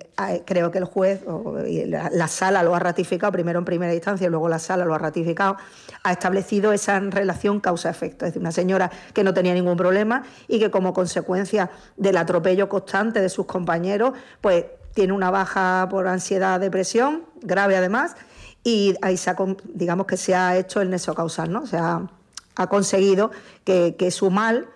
creo 0.46 0.72
que 0.72 0.78
el 0.78 0.86
juez, 0.86 1.22
o, 1.28 1.58
la, 1.66 2.10
la, 2.12 2.28
sala 2.28 2.64
lo 2.64 2.76
ha 2.76 2.80
ratificado, 2.80 3.32
primero 3.32 3.60
en 3.60 3.66
primera 3.66 3.94
instancia 3.94 4.28
y 4.28 4.30
luego 4.30 4.48
la 4.50 4.60
sala 4.60 4.86
lo 4.86 4.94
ha 4.94 4.98
ratificado, 4.98 5.58
ha 6.04 6.12
establecido 6.12 6.74
esa 6.74 7.00
relación 7.00 7.60
causa-efecto. 7.60 8.26
Es 8.26 8.32
decir, 8.32 8.42
una 8.42 8.52
señora 8.52 8.92
que 9.14 9.24
no 9.24 9.34
tenía 9.34 9.54
ningún 9.54 9.78
problema 9.78 10.24
y 10.48 10.60
que 10.60 10.72
como 10.72 10.94
consecuencia 10.94 11.70
del 11.98 12.18
atropello 12.18 12.70
constante 12.70 13.22
de 13.22 13.30
sus 13.30 13.46
compañeros, 13.46 14.14
pues 14.42 14.66
tiene 14.94 15.14
una 15.14 15.32
baja 15.32 15.88
por 15.90 16.08
ansiedad, 16.08 16.60
depresión, 16.60 17.26
grave 17.42 17.76
además, 17.76 18.16
y 18.64 18.96
ahí 19.02 19.18
se 19.18 19.30
ha, 19.30 19.36
digamos 19.74 20.08
que 20.08 20.18
se 20.18 20.36
ha 20.36 20.58
hecho 20.58 20.82
el 20.82 20.90
nexo 20.90 21.14
causal, 21.14 21.52
¿no? 21.52 21.62
O 21.62 21.68
sea, 21.68 22.08
ha 22.56 22.68
conseguido 22.68 23.32
que, 23.66 24.12
su 24.12 24.30
mal 24.30 24.68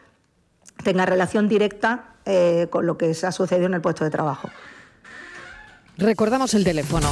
tenga 0.83 1.05
relación 1.05 1.47
directa 1.47 2.15
eh, 2.27 2.67
con 2.69 2.85
lo 2.85 2.97
que 2.97 3.13
se 3.13 3.25
ha 3.25 3.31
sucedido 3.31 3.67
en 3.67 3.73
el 3.73 3.81
puesto 3.81 4.03
de 4.03 4.09
trabajo. 4.09 4.49
Recordamos 5.97 6.53
el 6.53 6.63
teléfono. 6.63 7.07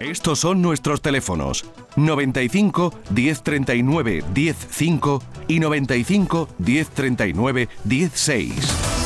Estos 0.00 0.38
son 0.38 0.62
nuestros 0.62 1.02
teléfonos 1.02 1.64
95 1.96 2.94
1039 3.10 4.22
105 4.32 5.22
y 5.48 5.58
95 5.58 6.48
1039 6.58 7.68
16. 7.84 8.54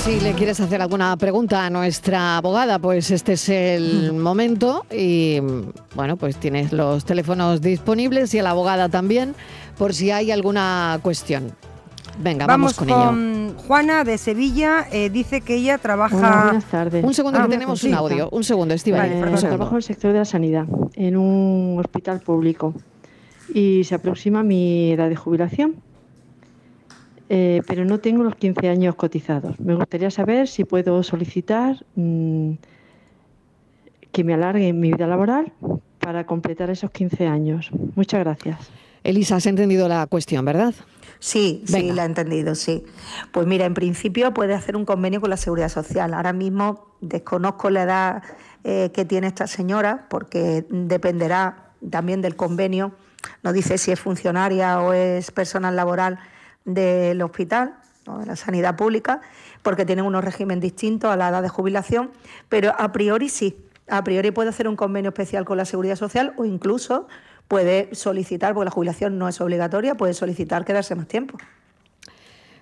Si 0.05 0.21
le 0.21 0.35
quieres 0.35 0.61
hacer 0.61 0.83
alguna 0.83 1.17
pregunta 1.17 1.65
a 1.65 1.71
nuestra 1.71 2.37
abogada, 2.37 2.79
pues 2.79 3.11
este 3.11 3.35
es 3.35 3.49
el 3.49 4.13
momento 4.13 4.85
y 4.91 5.41
bueno, 5.95 6.17
pues 6.17 6.37
tienes 6.37 6.73
los 6.73 7.05
teléfonos 7.05 7.61
disponibles 7.61 8.35
y 8.35 8.39
a 8.39 8.43
la 8.43 8.51
abogada 8.51 8.89
también 8.89 9.35
por 9.79 9.95
si 9.95 10.11
hay 10.11 10.31
alguna 10.31 10.99
cuestión. 11.03 11.53
Venga, 12.23 12.47
vamos, 12.47 12.75
con, 12.75 12.89
con 12.89 13.57
Juana 13.67 14.05
de 14.05 14.19
Sevilla 14.19 14.87
eh, 14.93 15.09
dice 15.09 15.41
que 15.41 15.55
ella 15.55 15.79
trabaja. 15.79 16.45
buenas 16.45 16.65
tardes. 16.67 17.03
Un 17.03 17.15
segundo 17.15 17.39
que 17.39 17.47
ah, 17.47 17.49
tenemos 17.49 17.83
un 17.83 17.95
audio. 17.95 18.29
Un 18.31 18.45
segundo, 18.45 18.75
Estiva. 18.75 18.99
Vale, 18.99 19.37
trabajo 19.39 19.71
en 19.71 19.77
el 19.77 19.83
sector 19.83 20.13
de 20.13 20.19
la 20.19 20.25
sanidad, 20.27 20.67
en 20.95 21.17
un 21.17 21.79
hospital 21.79 22.21
público. 22.21 22.75
Y 23.55 23.85
se 23.85 23.95
aproxima 23.95 24.43
mi 24.43 24.93
edad 24.93 25.09
de 25.09 25.17
jubilación. 25.17 25.77
Eh, 27.31 27.63
pero 27.67 27.85
no 27.85 28.01
tengo 28.01 28.23
los 28.23 28.35
15 28.35 28.69
años 28.69 28.97
cotizados. 28.97 29.59
Me 29.59 29.75
gustaría 29.75 30.11
saber 30.11 30.49
si 30.49 30.65
puedo 30.65 31.03
solicitar 31.03 31.77
mm, 31.95 32.53
que 34.13 34.25
me 34.25 34.35
alarguen 34.35 34.79
mi 34.79 34.93
vida 34.93 35.07
laboral 35.07 35.53
para 36.01 36.27
completar 36.27 36.71
esos 36.71 36.91
15 36.91 37.29
años. 37.29 37.71
Muchas 37.95 38.21
gracias. 38.21 38.71
Elisa, 39.05 39.37
has 39.37 39.47
entendido 39.47 39.89
la 39.89 40.07
cuestión, 40.07 40.45
¿verdad? 40.45 40.75
Sí, 41.21 41.63
sí, 41.67 41.93
la 41.93 42.03
he 42.03 42.07
entendido, 42.07 42.55
sí. 42.55 42.85
Pues 43.31 43.47
mira, 43.47 43.67
en 43.67 43.75
principio 43.75 44.33
puede 44.33 44.55
hacer 44.55 44.75
un 44.75 44.87
convenio 44.87 45.21
con 45.21 45.29
la 45.29 45.37
Seguridad 45.37 45.69
Social. 45.69 46.15
Ahora 46.15 46.33
mismo 46.33 46.97
desconozco 47.03 47.69
la 47.69 47.83
edad 47.83 48.23
eh, 48.65 48.91
que 48.95 49.05
tiene 49.05 49.27
esta 49.27 49.47
señora, 49.47 50.07
porque 50.09 50.65
dependerá 50.71 51.73
también 51.89 52.23
del 52.23 52.37
convenio. 52.37 52.93
No 53.43 53.53
dice 53.53 53.77
si 53.77 53.93
es 53.93 54.01
funcionaria 54.01 54.81
o 54.81 54.95
es 54.95 55.31
personal 55.31 55.77
laboral 55.77 56.19
del 56.65 57.21
hospital, 57.21 57.77
de 58.07 58.27
la 58.27 58.37
sanidad 58.37 58.77
pública, 58.77 59.21
porque 59.63 59.85
tienen 59.85 60.07
unos 60.07 60.25
regímenes 60.25 60.63
distintos 60.63 61.11
a 61.11 61.17
la 61.17 61.29
edad 61.29 61.43
de 61.43 61.51
jubilación, 61.51 62.11
pero 62.49 62.75
a 62.79 62.93
priori 62.93 63.29
sí, 63.29 63.57
a 63.89 64.03
priori 64.05 64.31
puede 64.31 64.49
hacer 64.49 64.69
un 64.69 64.77
convenio 64.77 65.11
especial 65.11 65.45
con 65.45 65.59
la 65.59 65.67
Seguridad 65.67 65.97
Social 65.97 66.33
o 66.37 66.45
incluso 66.47 67.09
puede 67.51 67.93
solicitar, 67.97 68.55
porque 68.55 68.67
la 68.67 68.71
jubilación 68.71 69.19
no 69.19 69.29
es 69.29 69.41
obligatoria, 69.41 69.97
puede 69.97 70.15
solicitar 70.15 70.65
quedarse 70.65 70.95
más 70.95 71.09
tiempo. 71.09 71.37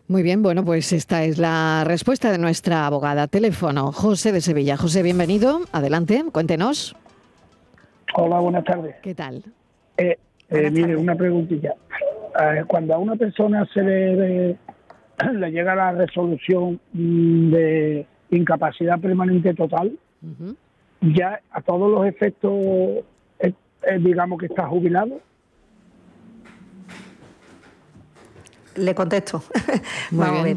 Muy 0.09 0.23
bien, 0.23 0.43
bueno, 0.43 0.65
pues 0.65 0.95
esta 0.95 1.25
es 1.25 1.37
la 1.37 1.85
respuesta 1.87 2.33
de 2.33 2.39
nuestra 2.39 2.87
abogada. 2.87 3.27
Teléfono, 3.27 3.93
José 3.93 4.33
de 4.33 4.41
Sevilla. 4.41 4.79
José, 4.79 5.03
bienvenido. 5.03 5.61
Adelante, 5.73 6.25
cuéntenos. 6.33 6.97
Hola, 8.15 8.41
buenas 8.41 8.65
tardes. 8.65 8.97
¿Qué 9.03 9.15
tal? 9.15 9.45
Eh, 9.99 10.17
eh, 10.49 10.71
mire, 10.71 10.97
una 10.97 11.15
preguntilla. 11.15 11.75
Eh, 12.41 12.65
cuando 12.67 12.95
a 12.95 12.99
una 12.99 13.17
persona 13.17 13.69
se 13.75 13.83
le, 13.83 14.57
le 15.35 15.51
llega 15.51 15.75
la 15.75 15.93
resolución 15.93 16.81
mm, 16.95 17.51
de 17.51 18.07
incapacidad 18.31 18.99
permanente 18.99 19.53
total, 19.53 19.99
ya 21.03 21.41
a 21.51 21.61
todos 21.61 21.91
los 21.91 22.07
efectos, 22.07 23.05
eh, 23.83 23.99
digamos 23.99 24.39
que 24.39 24.47
está 24.47 24.67
jubilado. 24.67 25.21
Le 28.75 28.95
contesto. 28.95 29.43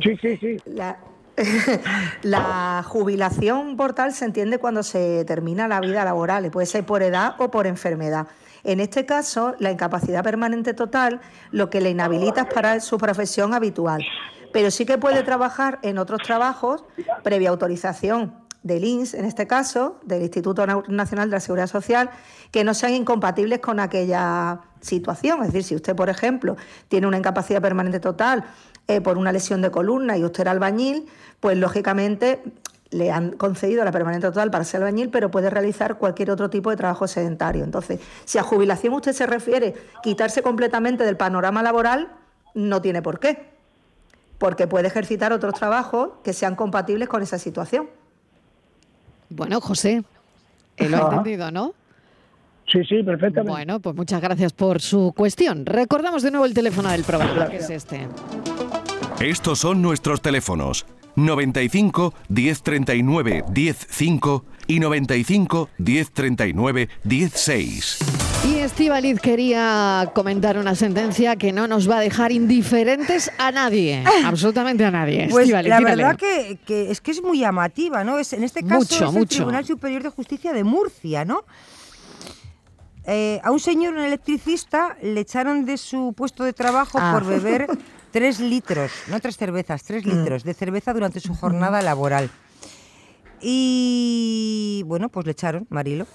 Sí, 0.04 0.18
sí, 0.22 0.38
sí. 0.38 0.58
La, 0.66 0.98
la 2.24 2.84
jubilación 2.88 3.78
por 3.78 3.94
tal 3.94 4.14
se 4.14 4.26
entiende 4.26 4.58
cuando 4.58 4.84
se 4.84 5.26
termina 5.26 5.68
la 5.68 5.80
vida 5.80 6.04
laboral, 6.06 6.50
puede 6.52 6.68
ser 6.68 6.86
por 6.86 7.04
edad 7.04 7.36
o 7.40 7.52
por 7.52 7.68
enfermedad. 7.68 8.28
En 8.64 8.80
este 8.80 9.06
caso, 9.06 9.56
la 9.60 9.72
incapacidad 9.72 10.24
permanente 10.24 10.74
total 10.74 11.20
lo 11.52 11.70
que 11.70 11.82
le 11.82 11.90
inhabilita 11.90 12.42
es 12.42 12.54
para 12.54 12.80
su 12.80 12.98
profesión 12.98 13.54
habitual, 13.54 14.04
pero 14.54 14.70
sí 14.70 14.86
que 14.86 14.98
puede 14.98 15.24
trabajar 15.24 15.80
en 15.82 15.98
otros 15.98 16.22
trabajos 16.22 16.84
previa 17.24 17.50
autorización 17.50 18.41
del 18.64 18.84
INS, 18.84 19.14
en 19.16 19.26
este 19.26 19.48
caso, 19.48 20.00
del 20.04 20.22
Instituto 20.22 20.66
Nacional 20.88 21.30
de 21.30 21.36
la 21.36 21.40
Seguridad 21.40 21.68
Social, 21.68 22.12
que 22.52 22.64
no 22.64 22.74
sean 22.74 22.94
incompatibles 22.94 23.60
con 23.60 23.80
aquella 23.80 24.62
situación. 24.82 25.42
Es 25.42 25.48
decir, 25.48 25.64
si 25.64 25.76
usted, 25.76 25.96
por 25.96 26.10
ejemplo, 26.10 26.58
tiene 26.88 27.08
una 27.08 27.18
incapacidad 27.18 27.62
permanente 27.62 28.00
total 28.00 28.46
eh, 28.88 29.02
por 29.02 29.18
una 29.18 29.32
lesión 29.32 29.62
de 29.62 29.72
columna 29.72 30.18
y 30.18 30.24
usted 30.24 30.42
era 30.42 30.52
albañil, 30.52 31.08
pues 31.40 31.58
lógicamente 31.58 32.44
le 32.92 33.10
han 33.10 33.32
concedido 33.32 33.86
la 33.86 33.92
permanente 33.92 34.28
total 34.28 34.52
para 34.52 34.66
ser 34.66 34.82
albañil, 34.82 35.10
pero 35.10 35.32
puede 35.32 35.50
realizar 35.50 35.98
cualquier 35.98 36.30
otro 36.30 36.50
tipo 36.50 36.70
de 36.70 36.76
trabajo 36.76 37.08
sedentario. 37.08 37.64
Entonces, 37.64 38.00
si 38.26 38.38
a 38.38 38.44
jubilación 38.44 38.94
usted 38.94 39.14
se 39.14 39.26
refiere 39.26 39.74
quitarse 40.04 40.42
completamente 40.44 41.06
del 41.06 41.18
panorama 41.18 41.64
laboral, 41.64 42.12
no 42.54 42.82
tiene 42.82 43.02
por 43.02 43.20
qué, 43.20 43.50
porque 44.38 44.68
puede 44.68 44.88
ejercitar 44.88 45.32
otros 45.32 45.54
trabajos 45.54 46.10
que 46.22 46.34
sean 46.34 46.56
compatibles 46.56 47.08
con 47.08 47.24
esa 47.24 47.40
situación. 47.40 47.90
Bueno, 49.32 49.62
José, 49.62 50.04
lo 50.78 50.98
ha 50.98 51.10
entendido, 51.10 51.52
¿no? 51.52 51.74
Sí, 52.72 52.84
sí, 52.86 53.04
perfectamente. 53.04 53.50
Bueno, 53.50 53.80
pues 53.80 53.96
muchas 53.96 54.22
gracias 54.22 54.54
por 54.54 54.82
su 54.82 55.14
cuestión. 55.16 55.66
Recordamos 55.66 56.24
de 56.24 56.32
nuevo 56.32 56.46
el 56.46 56.54
teléfono 56.54 56.90
del 56.90 57.04
programa, 57.04 57.48
que 57.50 57.58
es 57.58 57.70
este. 57.70 58.08
Estos 59.20 59.60
son 59.60 59.82
nuestros 59.82 60.22
teléfonos. 60.22 60.86
95 61.16 62.14
1039 62.30 63.44
105 63.54 64.46
y 64.68 64.80
95 64.80 65.70
1039 65.78 66.90
16. 67.04 68.21
Y 68.44 68.58
Estivaliz 68.58 69.20
quería 69.20 70.12
comentar 70.16 70.58
una 70.58 70.74
sentencia 70.74 71.36
que 71.36 71.52
no 71.54 71.68
nos 71.68 71.88
va 71.90 71.98
a 71.98 72.00
dejar 72.00 72.32
indiferentes 72.32 73.32
a 73.38 73.52
nadie, 73.52 74.04
absolutamente 74.26 74.84
a 74.84 74.90
nadie. 74.90 75.28
Pues 75.30 75.50
la 75.50 75.80
verdad 75.80 76.16
que, 76.18 76.60
es 76.90 77.02
que 77.02 77.12
es 77.12 77.22
muy 77.22 77.40
llamativa, 77.40 78.04
¿no? 78.04 78.18
Es, 78.18 78.34
en 78.34 78.44
este 78.44 78.64
caso 78.64 78.80
mucho, 78.80 79.10
es 79.10 79.16
el 79.16 79.28
Tribunal 79.28 79.66
Superior 79.66 80.02
de 80.02 80.10
Justicia 80.10 80.54
de 80.54 80.64
Murcia, 80.64 81.24
¿no? 81.24 81.46
Eh, 83.06 83.40
a 83.44 83.52
un 83.52 83.60
señor, 83.60 83.94
un 83.94 84.02
electricista, 84.02 84.98
le 85.02 85.22
echaron 85.22 85.66
de 85.66 85.78
su 85.78 86.14
puesto 86.14 86.44
de 86.44 86.54
trabajo 86.54 86.98
ah. 87.00 87.12
por 87.14 87.26
beber 87.26 87.68
tres 88.12 88.40
litros, 88.40 88.92
no 89.08 89.20
tres 89.20 89.38
cervezas, 89.38 89.84
tres 89.84 90.06
mm. 90.06 90.10
litros 90.10 90.44
de 90.44 90.54
cerveza 90.56 90.94
durante 90.94 91.20
su 91.20 91.36
jornada 91.36 91.82
laboral. 91.82 92.32
Y 93.42 94.84
bueno, 94.86 95.10
pues 95.10 95.26
le 95.26 95.32
echaron, 95.32 95.66
Marilo. 95.70 96.06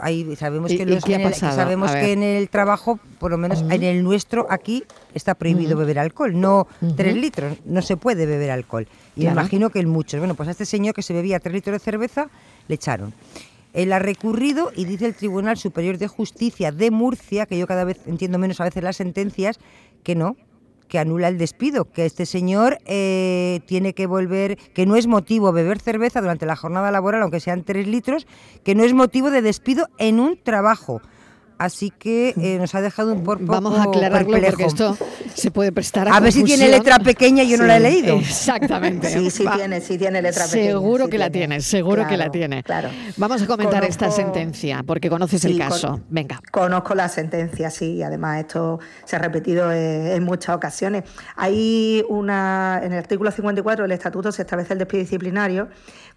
Ahí 0.00 0.34
sabemos 0.36 0.70
que, 0.70 0.84
los, 0.84 1.06
en 1.08 1.20
el, 1.20 1.34
sabemos 1.34 1.92
que 1.92 2.12
en 2.12 2.22
el 2.22 2.48
trabajo, 2.48 2.98
por 3.20 3.30
lo 3.30 3.38
menos 3.38 3.62
en 3.70 3.82
el 3.82 4.02
nuestro, 4.02 4.46
aquí 4.50 4.84
está 5.14 5.34
prohibido 5.34 5.76
beber 5.76 5.98
alcohol. 5.98 6.38
No 6.38 6.66
tres 6.96 7.16
litros, 7.16 7.58
no 7.64 7.82
se 7.82 7.96
puede 7.96 8.26
beber 8.26 8.50
alcohol. 8.50 8.88
Y 9.14 9.24
me 9.24 9.30
imagino 9.30 9.70
que 9.70 9.78
en 9.78 9.88
muchos. 9.88 10.18
Bueno, 10.18 10.34
pues 10.34 10.48
a 10.48 10.52
este 10.52 10.66
señor 10.66 10.94
que 10.94 11.02
se 11.02 11.14
bebía 11.14 11.38
tres 11.38 11.54
litros 11.54 11.74
de 11.74 11.78
cerveza, 11.78 12.28
le 12.66 12.74
echaron. 12.74 13.14
Él 13.72 13.92
ha 13.92 13.98
recurrido 13.98 14.72
y 14.74 14.86
dice 14.86 15.06
el 15.06 15.14
Tribunal 15.14 15.56
Superior 15.58 15.98
de 15.98 16.08
Justicia 16.08 16.72
de 16.72 16.90
Murcia, 16.90 17.46
que 17.46 17.58
yo 17.58 17.66
cada 17.66 17.84
vez 17.84 18.00
entiendo 18.06 18.38
menos 18.38 18.60
a 18.60 18.64
veces 18.64 18.82
las 18.82 18.96
sentencias, 18.96 19.60
que 20.02 20.14
no, 20.14 20.36
que 20.88 20.98
anula 20.98 21.28
el 21.28 21.38
despido, 21.38 21.84
que 21.84 22.06
este 22.06 22.26
señor 22.26 22.78
eh, 22.86 23.60
tiene 23.66 23.94
que 23.94 24.06
volver, 24.06 24.56
que 24.56 24.86
no 24.86 24.96
es 24.96 25.06
motivo 25.06 25.52
beber 25.52 25.78
cerveza 25.78 26.20
durante 26.20 26.46
la 26.46 26.56
jornada 26.56 26.90
laboral, 26.90 27.22
aunque 27.22 27.40
sean 27.40 27.64
tres 27.64 27.86
litros, 27.86 28.26
que 28.64 28.74
no 28.74 28.84
es 28.84 28.94
motivo 28.94 29.30
de 29.30 29.42
despido 29.42 29.88
en 29.98 30.20
un 30.20 30.36
trabajo. 30.42 31.00
Así 31.58 31.90
que 31.90 32.34
eh, 32.40 32.58
nos 32.58 32.74
ha 32.74 32.80
dejado 32.80 33.12
un 33.12 33.24
poco 33.24 33.38
Vamos 33.42 33.78
a 33.78 33.82
aclararlo 33.84 34.30
perplejo. 34.30 34.50
porque 34.52 34.64
esto 34.66 34.96
se 35.34 35.50
puede 35.50 35.72
prestar 35.72 36.08
a 36.08 36.16
A 36.16 36.20
ver 36.20 36.32
si 36.32 36.42
tiene 36.44 36.68
letra 36.68 36.98
pequeña 36.98 37.42
y 37.42 37.50
yo 37.50 37.58
no 37.58 37.64
la 37.66 37.76
he 37.76 37.80
leído. 37.80 38.16
Exactamente. 38.18 39.08
Sí, 39.10 39.30
sí 39.30 39.44
Va- 39.44 39.56
tiene, 39.56 39.80
sí 39.80 39.98
tiene 39.98 40.22
letra 40.22 40.44
pequeña. 40.46 40.64
Seguro 40.72 41.04
sí 41.04 41.10
que 41.10 41.18
la 41.18 41.30
tiene. 41.30 41.60
seguro 41.60 42.06
que 42.06 42.16
la 42.16 42.30
tiene. 42.30 42.62
Claro. 42.62 42.88
Vamos 43.16 43.42
a 43.42 43.46
comentar 43.46 43.84
esta 43.84 44.10
sentencia 44.10 44.82
porque 44.86 45.08
conoces 45.10 45.44
el 45.44 45.58
con- 45.58 45.68
caso. 45.68 46.00
Venga. 46.08 46.40
Conozco 46.50 46.94
la 46.94 47.08
sentencia, 47.08 47.70
sí, 47.70 47.94
y 47.96 48.02
además 48.02 48.40
esto 48.40 48.78
se 49.04 49.16
ha 49.16 49.18
repetido 49.18 49.70
eh, 49.72 50.14
en 50.14 50.24
muchas 50.24 50.56
ocasiones. 50.56 51.04
Hay 51.36 52.04
una, 52.08 52.80
en 52.82 52.92
el 52.92 52.98
artículo 52.98 53.30
54 53.30 53.84
del 53.84 53.92
Estatuto 53.92 54.32
se 54.32 54.42
establece 54.42 54.72
el 54.72 54.78
despido 54.78 55.00
disciplinario 55.02 55.68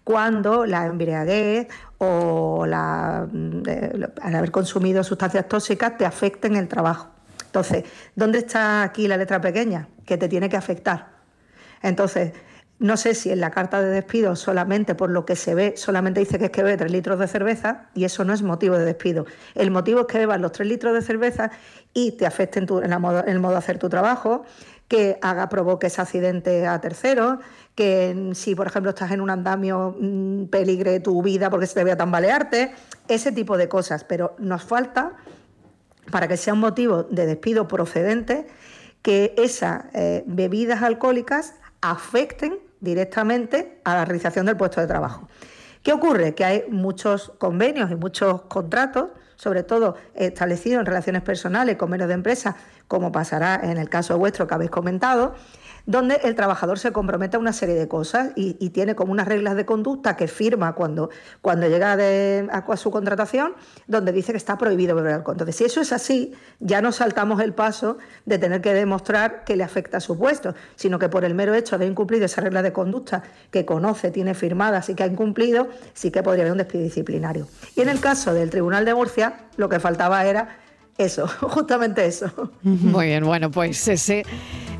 cuando 0.04 0.66
la 0.66 0.86
embriaguez 0.86 1.68
o 1.98 2.64
la, 2.66 3.26
mm, 3.30 3.62
eh, 3.66 4.08
al 4.22 4.34
haber 4.34 4.50
consumido 4.50 5.04
sustancias 5.04 5.46
tóxicas 5.48 5.96
te 5.96 6.04
afecten 6.06 6.56
el 6.56 6.68
trabajo. 6.68 7.10
Entonces, 7.46 7.84
¿dónde 8.16 8.38
está 8.38 8.82
aquí 8.82 9.06
la 9.08 9.16
letra 9.16 9.40
pequeña? 9.40 9.88
Que 10.06 10.16
te 10.16 10.28
tiene 10.28 10.48
que 10.48 10.56
afectar. 10.56 11.08
Entonces, 11.82 12.32
no 12.78 12.96
sé 12.96 13.14
si 13.14 13.30
en 13.30 13.40
la 13.40 13.50
carta 13.50 13.80
de 13.80 13.90
despido 13.90 14.34
solamente 14.34 14.94
por 14.96 15.10
lo 15.10 15.24
que 15.24 15.36
se 15.36 15.54
ve, 15.54 15.74
solamente 15.76 16.18
dice 16.20 16.38
que 16.38 16.46
es 16.46 16.50
que 16.50 16.62
bebe 16.64 16.76
tres 16.76 16.90
litros 16.90 17.18
de 17.18 17.28
cerveza 17.28 17.86
y 17.94 18.04
eso 18.04 18.24
no 18.24 18.32
es 18.32 18.42
motivo 18.42 18.76
de 18.76 18.84
despido. 18.84 19.26
El 19.54 19.70
motivo 19.70 20.00
es 20.00 20.06
que 20.06 20.18
bebas 20.18 20.40
los 20.40 20.50
tres 20.52 20.68
litros 20.68 20.92
de 20.94 21.02
cerveza 21.02 21.50
y 21.94 22.12
te 22.12 22.26
afecte 22.26 22.58
en, 22.58 22.66
tu- 22.66 22.78
en 22.80 22.92
el 22.92 22.98
modo 23.40 23.52
de 23.52 23.58
hacer 23.58 23.78
tu 23.78 23.88
trabajo, 23.88 24.44
que 24.88 25.18
haga, 25.22 25.48
provoques 25.48 25.98
accidente 25.98 26.66
a 26.66 26.80
terceros, 26.80 27.38
que 27.74 28.32
si 28.34 28.54
por 28.54 28.66
ejemplo 28.66 28.90
estás 28.90 29.10
en 29.12 29.20
un 29.20 29.30
andamio 29.30 29.96
mm, 29.98 30.46
peligre 30.46 31.00
tu 31.00 31.22
vida 31.22 31.50
porque 31.50 31.66
se 31.66 31.74
te 31.74 31.84
vea 31.84 31.96
tambalearte, 31.96 32.74
ese 33.08 33.32
tipo 33.32 33.56
de 33.56 33.68
cosas. 33.68 34.04
Pero 34.04 34.34
nos 34.38 34.62
falta 34.62 35.12
para 36.10 36.28
que 36.28 36.36
sea 36.36 36.54
un 36.54 36.60
motivo 36.60 37.04
de 37.04 37.26
despido 37.26 37.68
procedente, 37.68 38.46
que 39.02 39.34
esas 39.36 39.84
eh, 39.94 40.22
bebidas 40.26 40.82
alcohólicas 40.82 41.54
afecten 41.80 42.58
directamente 42.80 43.80
a 43.84 43.94
la 43.94 44.04
realización 44.04 44.46
del 44.46 44.56
puesto 44.56 44.80
de 44.80 44.86
trabajo. 44.86 45.28
¿Qué 45.82 45.92
ocurre? 45.92 46.34
Que 46.34 46.44
hay 46.44 46.64
muchos 46.68 47.32
convenios 47.38 47.90
y 47.90 47.96
muchos 47.96 48.42
contratos, 48.42 49.10
sobre 49.36 49.64
todo 49.64 49.96
establecidos 50.14 50.80
en 50.80 50.86
relaciones 50.86 51.22
personales, 51.22 51.76
convenios 51.76 52.08
de 52.08 52.14
empresa, 52.14 52.56
como 52.86 53.10
pasará 53.10 53.60
en 53.62 53.78
el 53.78 53.88
caso 53.88 54.16
vuestro 54.18 54.46
que 54.46 54.54
habéis 54.54 54.70
comentado, 54.70 55.34
donde 55.86 56.20
el 56.24 56.34
trabajador 56.34 56.78
se 56.78 56.92
compromete 56.92 57.36
a 57.36 57.40
una 57.40 57.52
serie 57.52 57.74
de 57.74 57.88
cosas 57.88 58.30
y, 58.36 58.52
tiene 58.72 58.94
como 58.94 59.12
unas 59.12 59.28
reglas 59.28 59.54
de 59.56 59.66
conducta 59.66 60.16
que 60.16 60.28
firma 60.28 60.74
cuando, 60.74 61.10
cuando 61.42 61.68
llega 61.68 61.92
a, 61.92 62.76
su 62.76 62.90
contratación, 62.90 63.54
donde 63.86 64.12
dice 64.12 64.32
que 64.32 64.38
está 64.38 64.56
prohibido 64.56 64.94
beber 64.94 65.14
alcohol. 65.14 65.34
Entonces, 65.34 65.56
si 65.56 65.64
eso 65.64 65.80
es 65.80 65.92
así, 65.92 66.32
ya 66.58 66.80
no 66.80 66.90
saltamos 66.90 67.40
el 67.42 67.52
paso 67.52 67.98
de 68.24 68.38
tener 68.38 68.62
que 68.62 68.72
demostrar 68.72 69.44
que 69.44 69.56
le 69.56 69.64
afecta 69.64 69.98
a 69.98 70.00
su 70.00 70.16
puesto, 70.18 70.54
sino 70.76 70.98
que 70.98 71.08
por 71.08 71.24
el 71.24 71.34
mero 71.34 71.54
hecho 71.54 71.76
de 71.76 71.84
haber 71.84 71.90
incumplido 71.90 72.24
esa 72.24 72.40
regla 72.40 72.62
de 72.62 72.72
conducta 72.72 73.22
que 73.50 73.66
conoce, 73.66 74.10
tiene 74.10 74.34
firmadas 74.34 74.88
y 74.88 74.94
que 74.94 75.02
ha 75.02 75.06
incumplido, 75.06 75.68
sí 75.92 76.10
que 76.10 76.22
podría 76.22 76.44
haber 76.44 76.52
un 76.52 76.58
despido 76.58 76.84
disciplinario. 76.84 77.46
Y 77.76 77.82
en 77.82 77.88
el 77.88 78.00
caso 78.00 78.32
del 78.32 78.48
Tribunal 78.48 78.84
de 78.84 78.94
Murcia, 78.94 79.34
lo 79.56 79.68
que 79.68 79.80
faltaba 79.80 80.24
era 80.24 80.56
eso, 80.98 81.26
justamente 81.40 82.06
eso. 82.06 82.52
Muy 82.62 83.06
bien, 83.06 83.24
bueno, 83.24 83.50
pues 83.50 83.86
ese, 83.88 84.24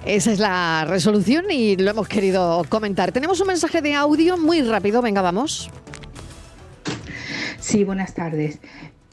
esa 0.05 0.33
es 0.33 0.39
la 0.39 0.85
resolución 0.89 1.47
y 1.51 1.77
lo 1.77 1.91
hemos 1.91 2.09
querido 2.09 2.65
comentar. 2.69 3.13
Tenemos 3.13 3.41
un 3.41 3.49
mensaje 3.49 3.81
de 3.83 3.95
audio 3.95 4.37
muy 4.37 4.63
rápido, 4.63 5.03
venga, 5.03 5.23
vamos. 5.23 5.71
Sí, 7.59 7.85
buenas 7.85 8.15
tardes. 8.15 8.61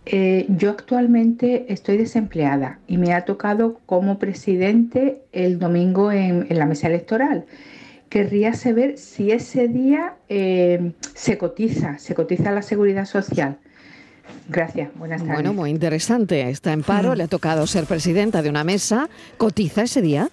Eh, 0.06 0.48
yo 0.50 0.72
actualmente 0.72 1.72
estoy 1.72 1.98
desempleada 1.98 2.80
y 2.88 2.98
me 2.98 3.14
ha 3.14 3.26
tocado 3.26 3.80
como 3.86 4.18
presidente 4.18 5.22
el 5.32 5.60
domingo 5.60 6.12
en, 6.12 6.48
en 6.50 6.58
la 6.58 6.66
mesa 6.66 6.88
electoral. 6.88 7.46
Querría 8.10 8.54
saber 8.54 8.98
si 8.98 9.32
ese 9.32 9.68
día 9.68 10.16
eh, 10.30 10.94
se 11.14 11.38
cotiza, 11.38 12.00
se 12.00 12.16
cotiza 12.16 12.50
la 12.52 12.64
seguridad 12.64 13.06
social. 13.06 13.60
Gracias, 14.48 14.90
buenas 14.96 15.22
tardes. 15.22 15.36
Bueno, 15.36 15.54
muy 15.54 15.70
interesante. 15.70 16.50
Está 16.50 16.74
en 16.74 16.82
paro, 16.82 17.14
le 17.14 17.24
ha 17.24 17.28
tocado 17.28 17.68
ser 17.68 17.86
presidenta 17.86 18.42
de 18.42 18.50
una 18.50 18.64
mesa. 18.64 19.10
¿Cotiza 19.38 19.84
ese 19.84 20.02
día? 20.02 20.30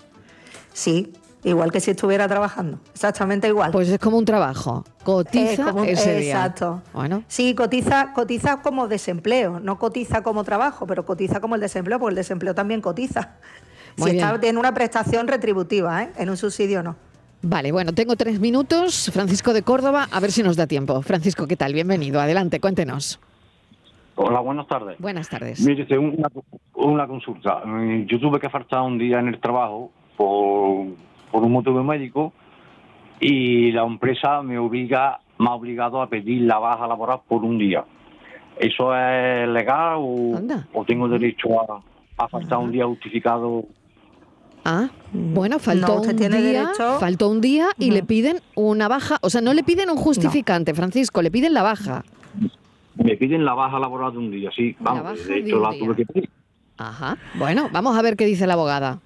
Sí, 0.77 1.11
igual 1.43 1.73
que 1.73 1.81
si 1.81 1.91
estuviera 1.93 2.29
trabajando, 2.29 2.79
exactamente 2.93 3.49
igual. 3.49 3.71
Pues 3.73 3.89
es 3.89 3.99
como 3.99 4.19
un 4.19 4.27
trabajo. 4.27 4.85
Cotiza 5.05 5.53
Es 5.53 5.61
como 5.61 5.81
un- 5.81 5.89
ese 5.89 6.19
día. 6.19 6.33
Exacto. 6.37 6.83
Bueno, 6.93 7.23
Sí, 7.29 7.55
cotiza, 7.55 8.13
cotiza 8.13 8.61
como 8.61 8.87
desempleo, 8.87 9.59
no 9.59 9.79
cotiza 9.79 10.23
como 10.23 10.45
trabajo, 10.45 10.87
pero 10.87 11.07
cotiza 11.07 11.41
como 11.41 11.55
el 11.55 11.63
desempleo, 11.63 11.99
porque 11.99 12.11
el 12.11 12.17
desempleo 12.17 12.55
también 12.55 12.83
cotiza. 12.83 13.37
Muy 13.97 14.11
si 14.11 14.17
está 14.19 14.37
bien. 14.37 14.51
en 14.51 14.59
una 14.59 14.75
prestación 14.75 15.27
retributiva, 15.29 16.03
¿eh? 16.03 16.13
en 16.19 16.29
un 16.29 16.37
subsidio 16.37 16.83
no. 16.83 16.95
vale, 17.41 17.73
bueno, 17.73 17.95
tengo 17.95 18.15
tres 18.17 18.39
minutos. 18.39 19.09
Francisco 19.15 19.55
de 19.55 19.63
Córdoba, 19.63 20.09
a 20.13 20.21
ver 20.21 20.31
si 20.33 20.43
nos 20.43 20.57
da 20.57 20.67
tiempo. 20.67 21.01
Francisco, 21.01 21.47
¿qué 21.47 21.57
tal? 21.57 21.73
Bienvenido. 21.73 22.21
Adelante, 22.21 22.61
cuéntenos. 22.61 23.19
Hola, 24.17 24.41
buenas 24.41 24.67
tardes. 24.67 24.99
Buenas 24.99 25.29
tardes. 25.31 25.61
Mire, 25.61 25.87
una 26.75 27.07
consulta. 27.07 27.63
Mm, 27.65 28.07
Yo 28.07 28.19
tuve 28.21 28.39
que 28.41 28.51
faltar 28.51 28.83
un 28.83 28.99
día 28.99 29.19
en 29.21 29.29
el 29.29 29.41
trabajo 29.41 29.91
por, 30.17 30.87
por 31.31 31.43
un 31.43 31.53
motivo 31.53 31.83
médico 31.85 32.33
y 33.21 33.73
la 33.73 33.83
empresa 33.85 34.43
me 34.43 34.59
obliga, 34.59 35.21
me 35.39 35.49
ha 35.49 35.53
obligado 35.53 36.01
a 36.03 36.09
pedir 36.09 36.43
la 36.43 36.59
baja 36.59 36.87
laboral 36.87 37.21
por 37.29 37.45
un 37.45 37.59
día. 37.59 37.85
¿Eso 38.59 38.95
es 38.97 39.49
legal 39.49 39.97
o, 39.99 40.41
o 40.73 40.85
tengo 40.85 41.09
derecho 41.09 41.49
a, 41.61 41.81
a 42.25 42.29
faltar 42.29 42.59
un 42.59 42.73
día 42.73 42.87
justificado? 42.87 43.65
Ah, 44.65 44.89
bueno, 45.13 45.59
faltó 45.59 45.97
No, 45.97 46.03
un 46.03 46.17
tiene 46.17 46.41
día, 46.43 46.73
faltó 46.99 47.29
un 47.29 47.41
día 47.41 47.69
y 47.79 47.93
le 47.93 48.03
piden 48.03 48.41
una 48.57 48.89
baja, 48.89 49.19
o 49.23 49.31
sea, 49.31 49.41
no 49.41 49.55
le 49.55 49.63
piden 49.63 49.91
un 49.91 49.97
justificante, 49.97 50.75
Francisco, 50.75 51.23
le 51.23 51.31
piden 51.31 51.55
la 51.55 51.63
baja. 51.63 52.03
Me 52.97 53.15
piden 53.17 53.45
la 53.45 53.55
baja 53.55 53.79
laboral 53.79 54.13
de 54.13 54.19
un 54.19 54.31
día, 54.31 54.51
sí. 54.57 54.75
La 54.81 54.91
Vamos, 54.93 55.03
baja 55.05 55.17
de 55.17 55.29
de 55.35 55.39
hecho 55.41 55.57
un 55.59 55.63
la 55.63 55.71
día. 55.71 55.79
tuve 55.85 55.97
que 55.97 56.07
pedir. 56.07 56.31
Ajá. 56.79 57.17
Bueno, 57.39 57.69
vamos 57.73 57.97
a 57.97 58.03
ver 58.03 58.17
qué 58.17 58.25
dice 58.27 58.47
la 58.47 58.55
abogada. 58.55 58.99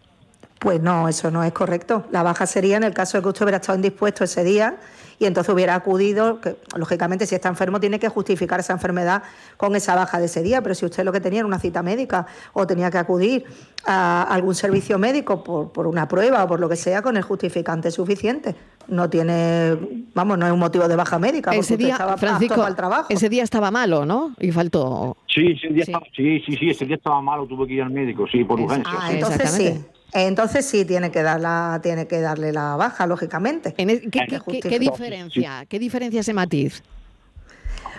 Pues 0.61 0.79
no, 0.83 1.09
eso 1.09 1.31
no 1.31 1.43
es 1.43 1.53
correcto. 1.53 2.05
La 2.13 2.23
baja 2.23 2.45
sería 2.47 2.77
en 2.77 2.85
el 2.85 2.93
caso 2.93 3.17
de 3.17 3.23
que 3.23 3.29
usted 3.31 3.45
hubiera 3.47 3.57
estado 3.57 3.77
indispuesto 3.77 4.25
ese 4.25 4.45
día 4.45 4.77
y 5.19 5.25
entonces 5.25 5.53
hubiera 5.55 5.75
acudido, 5.75 6.39
que 6.43 6.57
lógicamente 6.77 7.27
si 7.27 7.35
está 7.35 7.49
enfermo 7.49 7.81
tiene 7.81 7.99
que 7.99 8.11
justificar 8.11 8.61
esa 8.61 8.75
enfermedad 8.75 9.23
con 9.57 9.75
esa 9.75 9.95
baja 9.95 10.19
de 10.19 10.27
ese 10.27 10.43
día, 10.43 10.61
pero 10.61 10.75
si 10.75 10.85
usted 10.85 11.03
lo 11.05 11.13
que 11.13 11.21
tenía 11.21 11.39
era 11.41 11.47
una 11.47 11.59
cita 11.59 11.83
médica 11.83 12.27
o 12.53 12.67
tenía 12.67 12.91
que 12.91 12.99
acudir 12.99 13.45
a 13.87 14.23
algún 14.25 14.55
servicio 14.55 14.99
médico 14.99 15.43
por, 15.43 15.73
por 15.73 15.87
una 15.87 16.07
prueba 16.07 16.45
o 16.45 16.49
por 16.49 16.61
lo 16.61 16.69
que 16.69 16.77
sea, 16.77 17.01
con 17.01 17.17
el 17.17 17.23
justificante 17.23 17.91
suficiente. 17.91 18.55
No 18.87 19.09
tiene, 19.09 19.79
vamos, 20.15 20.37
no 20.37 20.47
es 20.47 20.53
un 20.53 20.59
motivo 20.59 20.89
de 20.89 20.97
baja 20.97 21.19
médica, 21.19 21.53
porque 21.53 21.61
Ese 21.61 21.75
usted 21.75 21.85
día, 21.87 21.95
estaba 21.95 22.19
Francisco, 22.19 22.57
para 22.57 22.69
el 22.69 22.77
trabajo. 22.77 23.07
ese 23.09 23.31
día 23.31 23.45
estaba 23.45 23.71
malo, 23.71 24.05
¿no? 24.05 24.35
Y 24.39 24.53
faltó. 24.53 25.17
Sí, 25.27 25.53
ese 25.57 25.73
día 25.73 25.87
Sí. 25.87 25.93
Estaba, 25.93 26.07
sí, 26.15 26.43
sí, 26.45 26.57
sí, 26.59 26.69
ese 26.69 26.85
día 26.85 26.97
estaba 26.97 27.23
malo, 27.23 27.47
tuve 27.47 27.67
que 27.67 27.75
ir 27.75 27.83
al 27.83 27.91
médico, 27.91 28.27
sí, 28.31 28.45
por 28.45 28.59
Es- 28.61 28.67
urgencia. 28.67 28.93
Ah, 28.95 29.07
sí. 29.09 29.15
entonces 29.15 29.51
sí. 29.53 29.85
Entonces 30.13 30.67
sí 30.67 30.85
tiene 30.85 31.11
que 31.11 31.23
dar 31.23 31.41
la, 31.41 31.81
tiene 31.83 32.07
que 32.07 32.21
darle 32.21 32.53
la 32.53 32.77
baja, 32.77 33.07
lógicamente. 33.07 33.75
En 33.77 33.89
¿qué, 33.89 34.01
Que 34.01 34.11
qué- 34.11 34.27
qué- 34.27 34.29
qué 34.31 34.39
justifique. 34.41 34.79
diferencia? 34.79 35.65
¿Qué 35.69 35.79
diferencia 35.79 36.21
ese 36.21 36.33
matiz? 36.35 36.83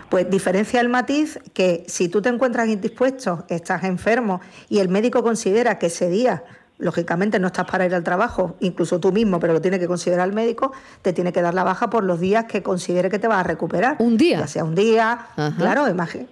Pues 0.10 0.30
diferencia 0.30 0.82
el 0.82 0.90
matiz 0.90 1.40
que 1.54 1.86
si 1.88 2.10
tú 2.10 2.22
te 2.22 2.30
encuentras 2.30 2.68
indispuesto, 2.68 3.46
estás 3.48 3.84
enfermo 3.86 4.42
y 4.70 4.80
el 4.80 4.90
médico 4.90 5.24
considera 5.24 5.80
que 5.80 5.86
ese 5.86 6.10
día, 6.10 6.44
lógicamente 6.80 7.40
no 7.40 7.48
estás 7.48 7.66
para 7.66 7.86
ir 7.86 7.96
al 7.96 8.04
trabajo, 8.04 8.58
incluso 8.60 9.00
tú 9.00 9.14
mismo, 9.14 9.40
pero 9.40 9.54
lo 9.54 9.62
tiene 9.62 9.80
que 9.80 9.88
considerar 9.88 10.28
el 10.28 10.34
médico, 10.36 10.74
te 11.02 11.14
tiene 11.14 11.32
que 11.32 11.42
dar 11.42 11.54
la 11.54 11.64
baja 11.64 11.90
por 11.90 12.04
los 12.04 12.20
días 12.20 12.44
que 12.46 12.62
considere 12.62 13.10
que 13.10 13.20
te 13.20 13.28
vas 13.28 13.40
a 13.40 13.44
recuperar. 13.44 13.96
¿Un 14.00 14.18
día? 14.18 14.40
Ya 14.40 14.48
sea 14.48 14.64
un 14.66 14.76
día, 14.76 15.28
Ajá. 15.38 15.56
claro, 15.58 15.88
imagínate. 15.88 16.30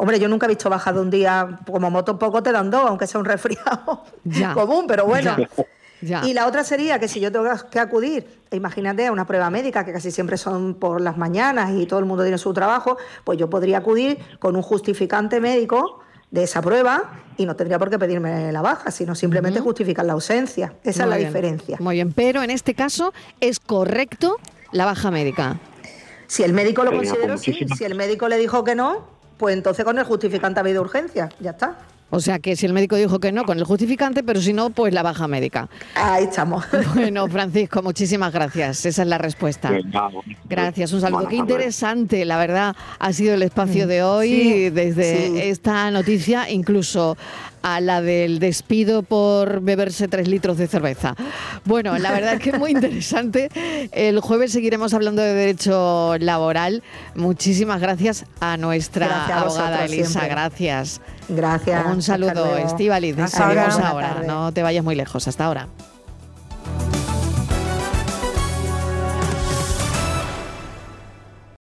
Hombre, 0.00 0.18
yo 0.18 0.28
nunca 0.28 0.46
he 0.46 0.48
visto 0.48 0.70
baja 0.70 0.94
de 0.94 1.00
un 1.00 1.10
día, 1.10 1.58
como 1.70 1.90
moto 1.90 2.18
poco 2.18 2.42
te 2.42 2.52
dan 2.52 2.70
dos, 2.70 2.84
aunque 2.88 3.06
sea 3.06 3.20
un 3.20 3.26
resfriado 3.26 4.02
Ya. 4.24 4.54
común, 4.54 4.86
pero 4.88 5.04
bueno. 5.04 5.36
Ya. 6.00 6.22
Y 6.26 6.32
la 6.32 6.46
otra 6.46 6.64
sería 6.64 6.98
que 6.98 7.06
si 7.06 7.20
yo 7.20 7.30
tengo 7.30 7.44
que 7.70 7.78
acudir, 7.78 8.26
imagínate, 8.50 9.06
a 9.06 9.12
una 9.12 9.26
prueba 9.26 9.50
médica, 9.50 9.84
que 9.84 9.92
casi 9.92 10.10
siempre 10.10 10.38
son 10.38 10.72
por 10.72 11.02
las 11.02 11.18
mañanas 11.18 11.72
y 11.72 11.84
todo 11.84 11.98
el 11.98 12.06
mundo 12.06 12.22
tiene 12.24 12.38
su 12.38 12.54
trabajo, 12.54 12.96
pues 13.24 13.38
yo 13.38 13.50
podría 13.50 13.76
acudir 13.76 14.18
con 14.38 14.56
un 14.56 14.62
justificante 14.62 15.38
médico 15.38 16.00
de 16.30 16.44
esa 16.44 16.62
prueba 16.62 17.10
y 17.36 17.44
no 17.44 17.54
tendría 17.54 17.78
por 17.78 17.90
qué 17.90 17.98
pedirme 17.98 18.50
la 18.52 18.62
baja, 18.62 18.90
sino 18.90 19.14
simplemente 19.14 19.60
justificar 19.60 20.06
la 20.06 20.14
ausencia. 20.14 20.72
Esa 20.82 21.04
Muy 21.04 21.04
es 21.04 21.10
la 21.10 21.16
bien. 21.18 21.28
diferencia. 21.28 21.76
Muy 21.78 21.94
bien, 21.96 22.12
pero 22.14 22.42
en 22.42 22.48
este 22.48 22.72
caso 22.74 23.12
es 23.40 23.60
correcto 23.60 24.38
la 24.72 24.86
baja 24.86 25.10
médica. 25.10 25.58
Si 26.26 26.42
el 26.42 26.54
médico 26.54 26.84
lo 26.84 26.92
consideró, 26.92 27.34
pues 27.34 27.42
sí. 27.42 27.66
Si 27.76 27.84
el 27.84 27.94
médico 27.94 28.28
le 28.28 28.38
dijo 28.38 28.64
que 28.64 28.74
no, 28.74 29.19
pues 29.40 29.56
entonces 29.56 29.84
con 29.86 29.98
el 29.98 30.04
justificante 30.04 30.60
ha 30.60 30.62
habido 30.62 30.82
urgencia. 30.82 31.30
Ya 31.40 31.50
está. 31.52 31.78
O 32.12 32.18
sea 32.20 32.40
que 32.40 32.56
si 32.56 32.66
el 32.66 32.72
médico 32.72 32.96
dijo 32.96 33.20
que 33.20 33.30
no, 33.30 33.44
con 33.44 33.56
el 33.56 33.64
justificante, 33.64 34.24
pero 34.24 34.40
si 34.40 34.52
no, 34.52 34.70
pues 34.70 34.92
la 34.92 35.02
baja 35.04 35.28
médica. 35.28 35.68
Ahí 35.94 36.24
estamos. 36.24 36.64
Bueno, 36.94 37.26
Francisco, 37.28 37.82
muchísimas 37.82 38.32
gracias. 38.32 38.84
Esa 38.84 39.02
es 39.02 39.08
la 39.08 39.16
respuesta. 39.16 39.70
Gracias, 40.48 40.92
un 40.92 41.00
saludo. 41.00 41.28
Qué 41.28 41.36
interesante, 41.36 42.24
la 42.24 42.36
verdad, 42.36 42.74
ha 42.98 43.12
sido 43.12 43.34
el 43.34 43.42
espacio 43.42 43.86
de 43.86 44.02
hoy, 44.02 44.28
Sí, 44.28 44.70
desde 44.70 45.26
sí. 45.28 45.38
esta 45.40 45.90
noticia, 45.92 46.50
incluso 46.50 47.16
a 47.62 47.80
la 47.80 48.00
del 48.00 48.38
despido 48.38 49.02
por 49.02 49.60
beberse 49.60 50.08
tres 50.08 50.28
litros 50.28 50.56
de 50.56 50.66
cerveza. 50.66 51.14
Bueno, 51.64 51.98
la 51.98 52.12
verdad 52.12 52.34
es 52.34 52.40
que 52.40 52.50
es 52.50 52.58
muy 52.58 52.70
interesante. 52.72 53.50
El 53.92 54.20
jueves 54.20 54.52
seguiremos 54.52 54.94
hablando 54.94 55.22
de 55.22 55.34
derecho 55.34 56.16
laboral. 56.18 56.82
Muchísimas 57.14 57.80
gracias 57.80 58.24
a 58.40 58.56
nuestra 58.56 59.06
Gracias 59.06 59.30
a 59.30 59.40
abogada 59.40 59.84
Elisa. 59.84 60.10
siempre. 60.10 60.28
Gracias. 60.30 61.00
Gracias. 61.28 61.86
Un 61.86 62.02
saludo. 62.02 62.56
Hasta 63.24 63.48
Seguimos 63.48 63.78
ahora. 63.78 64.22
No 64.26 64.52
te 64.52 64.62
vayas 64.62 64.84
muy 64.84 64.94
lejos. 64.94 65.28
Hasta 65.28 65.44
ahora. 65.46 65.68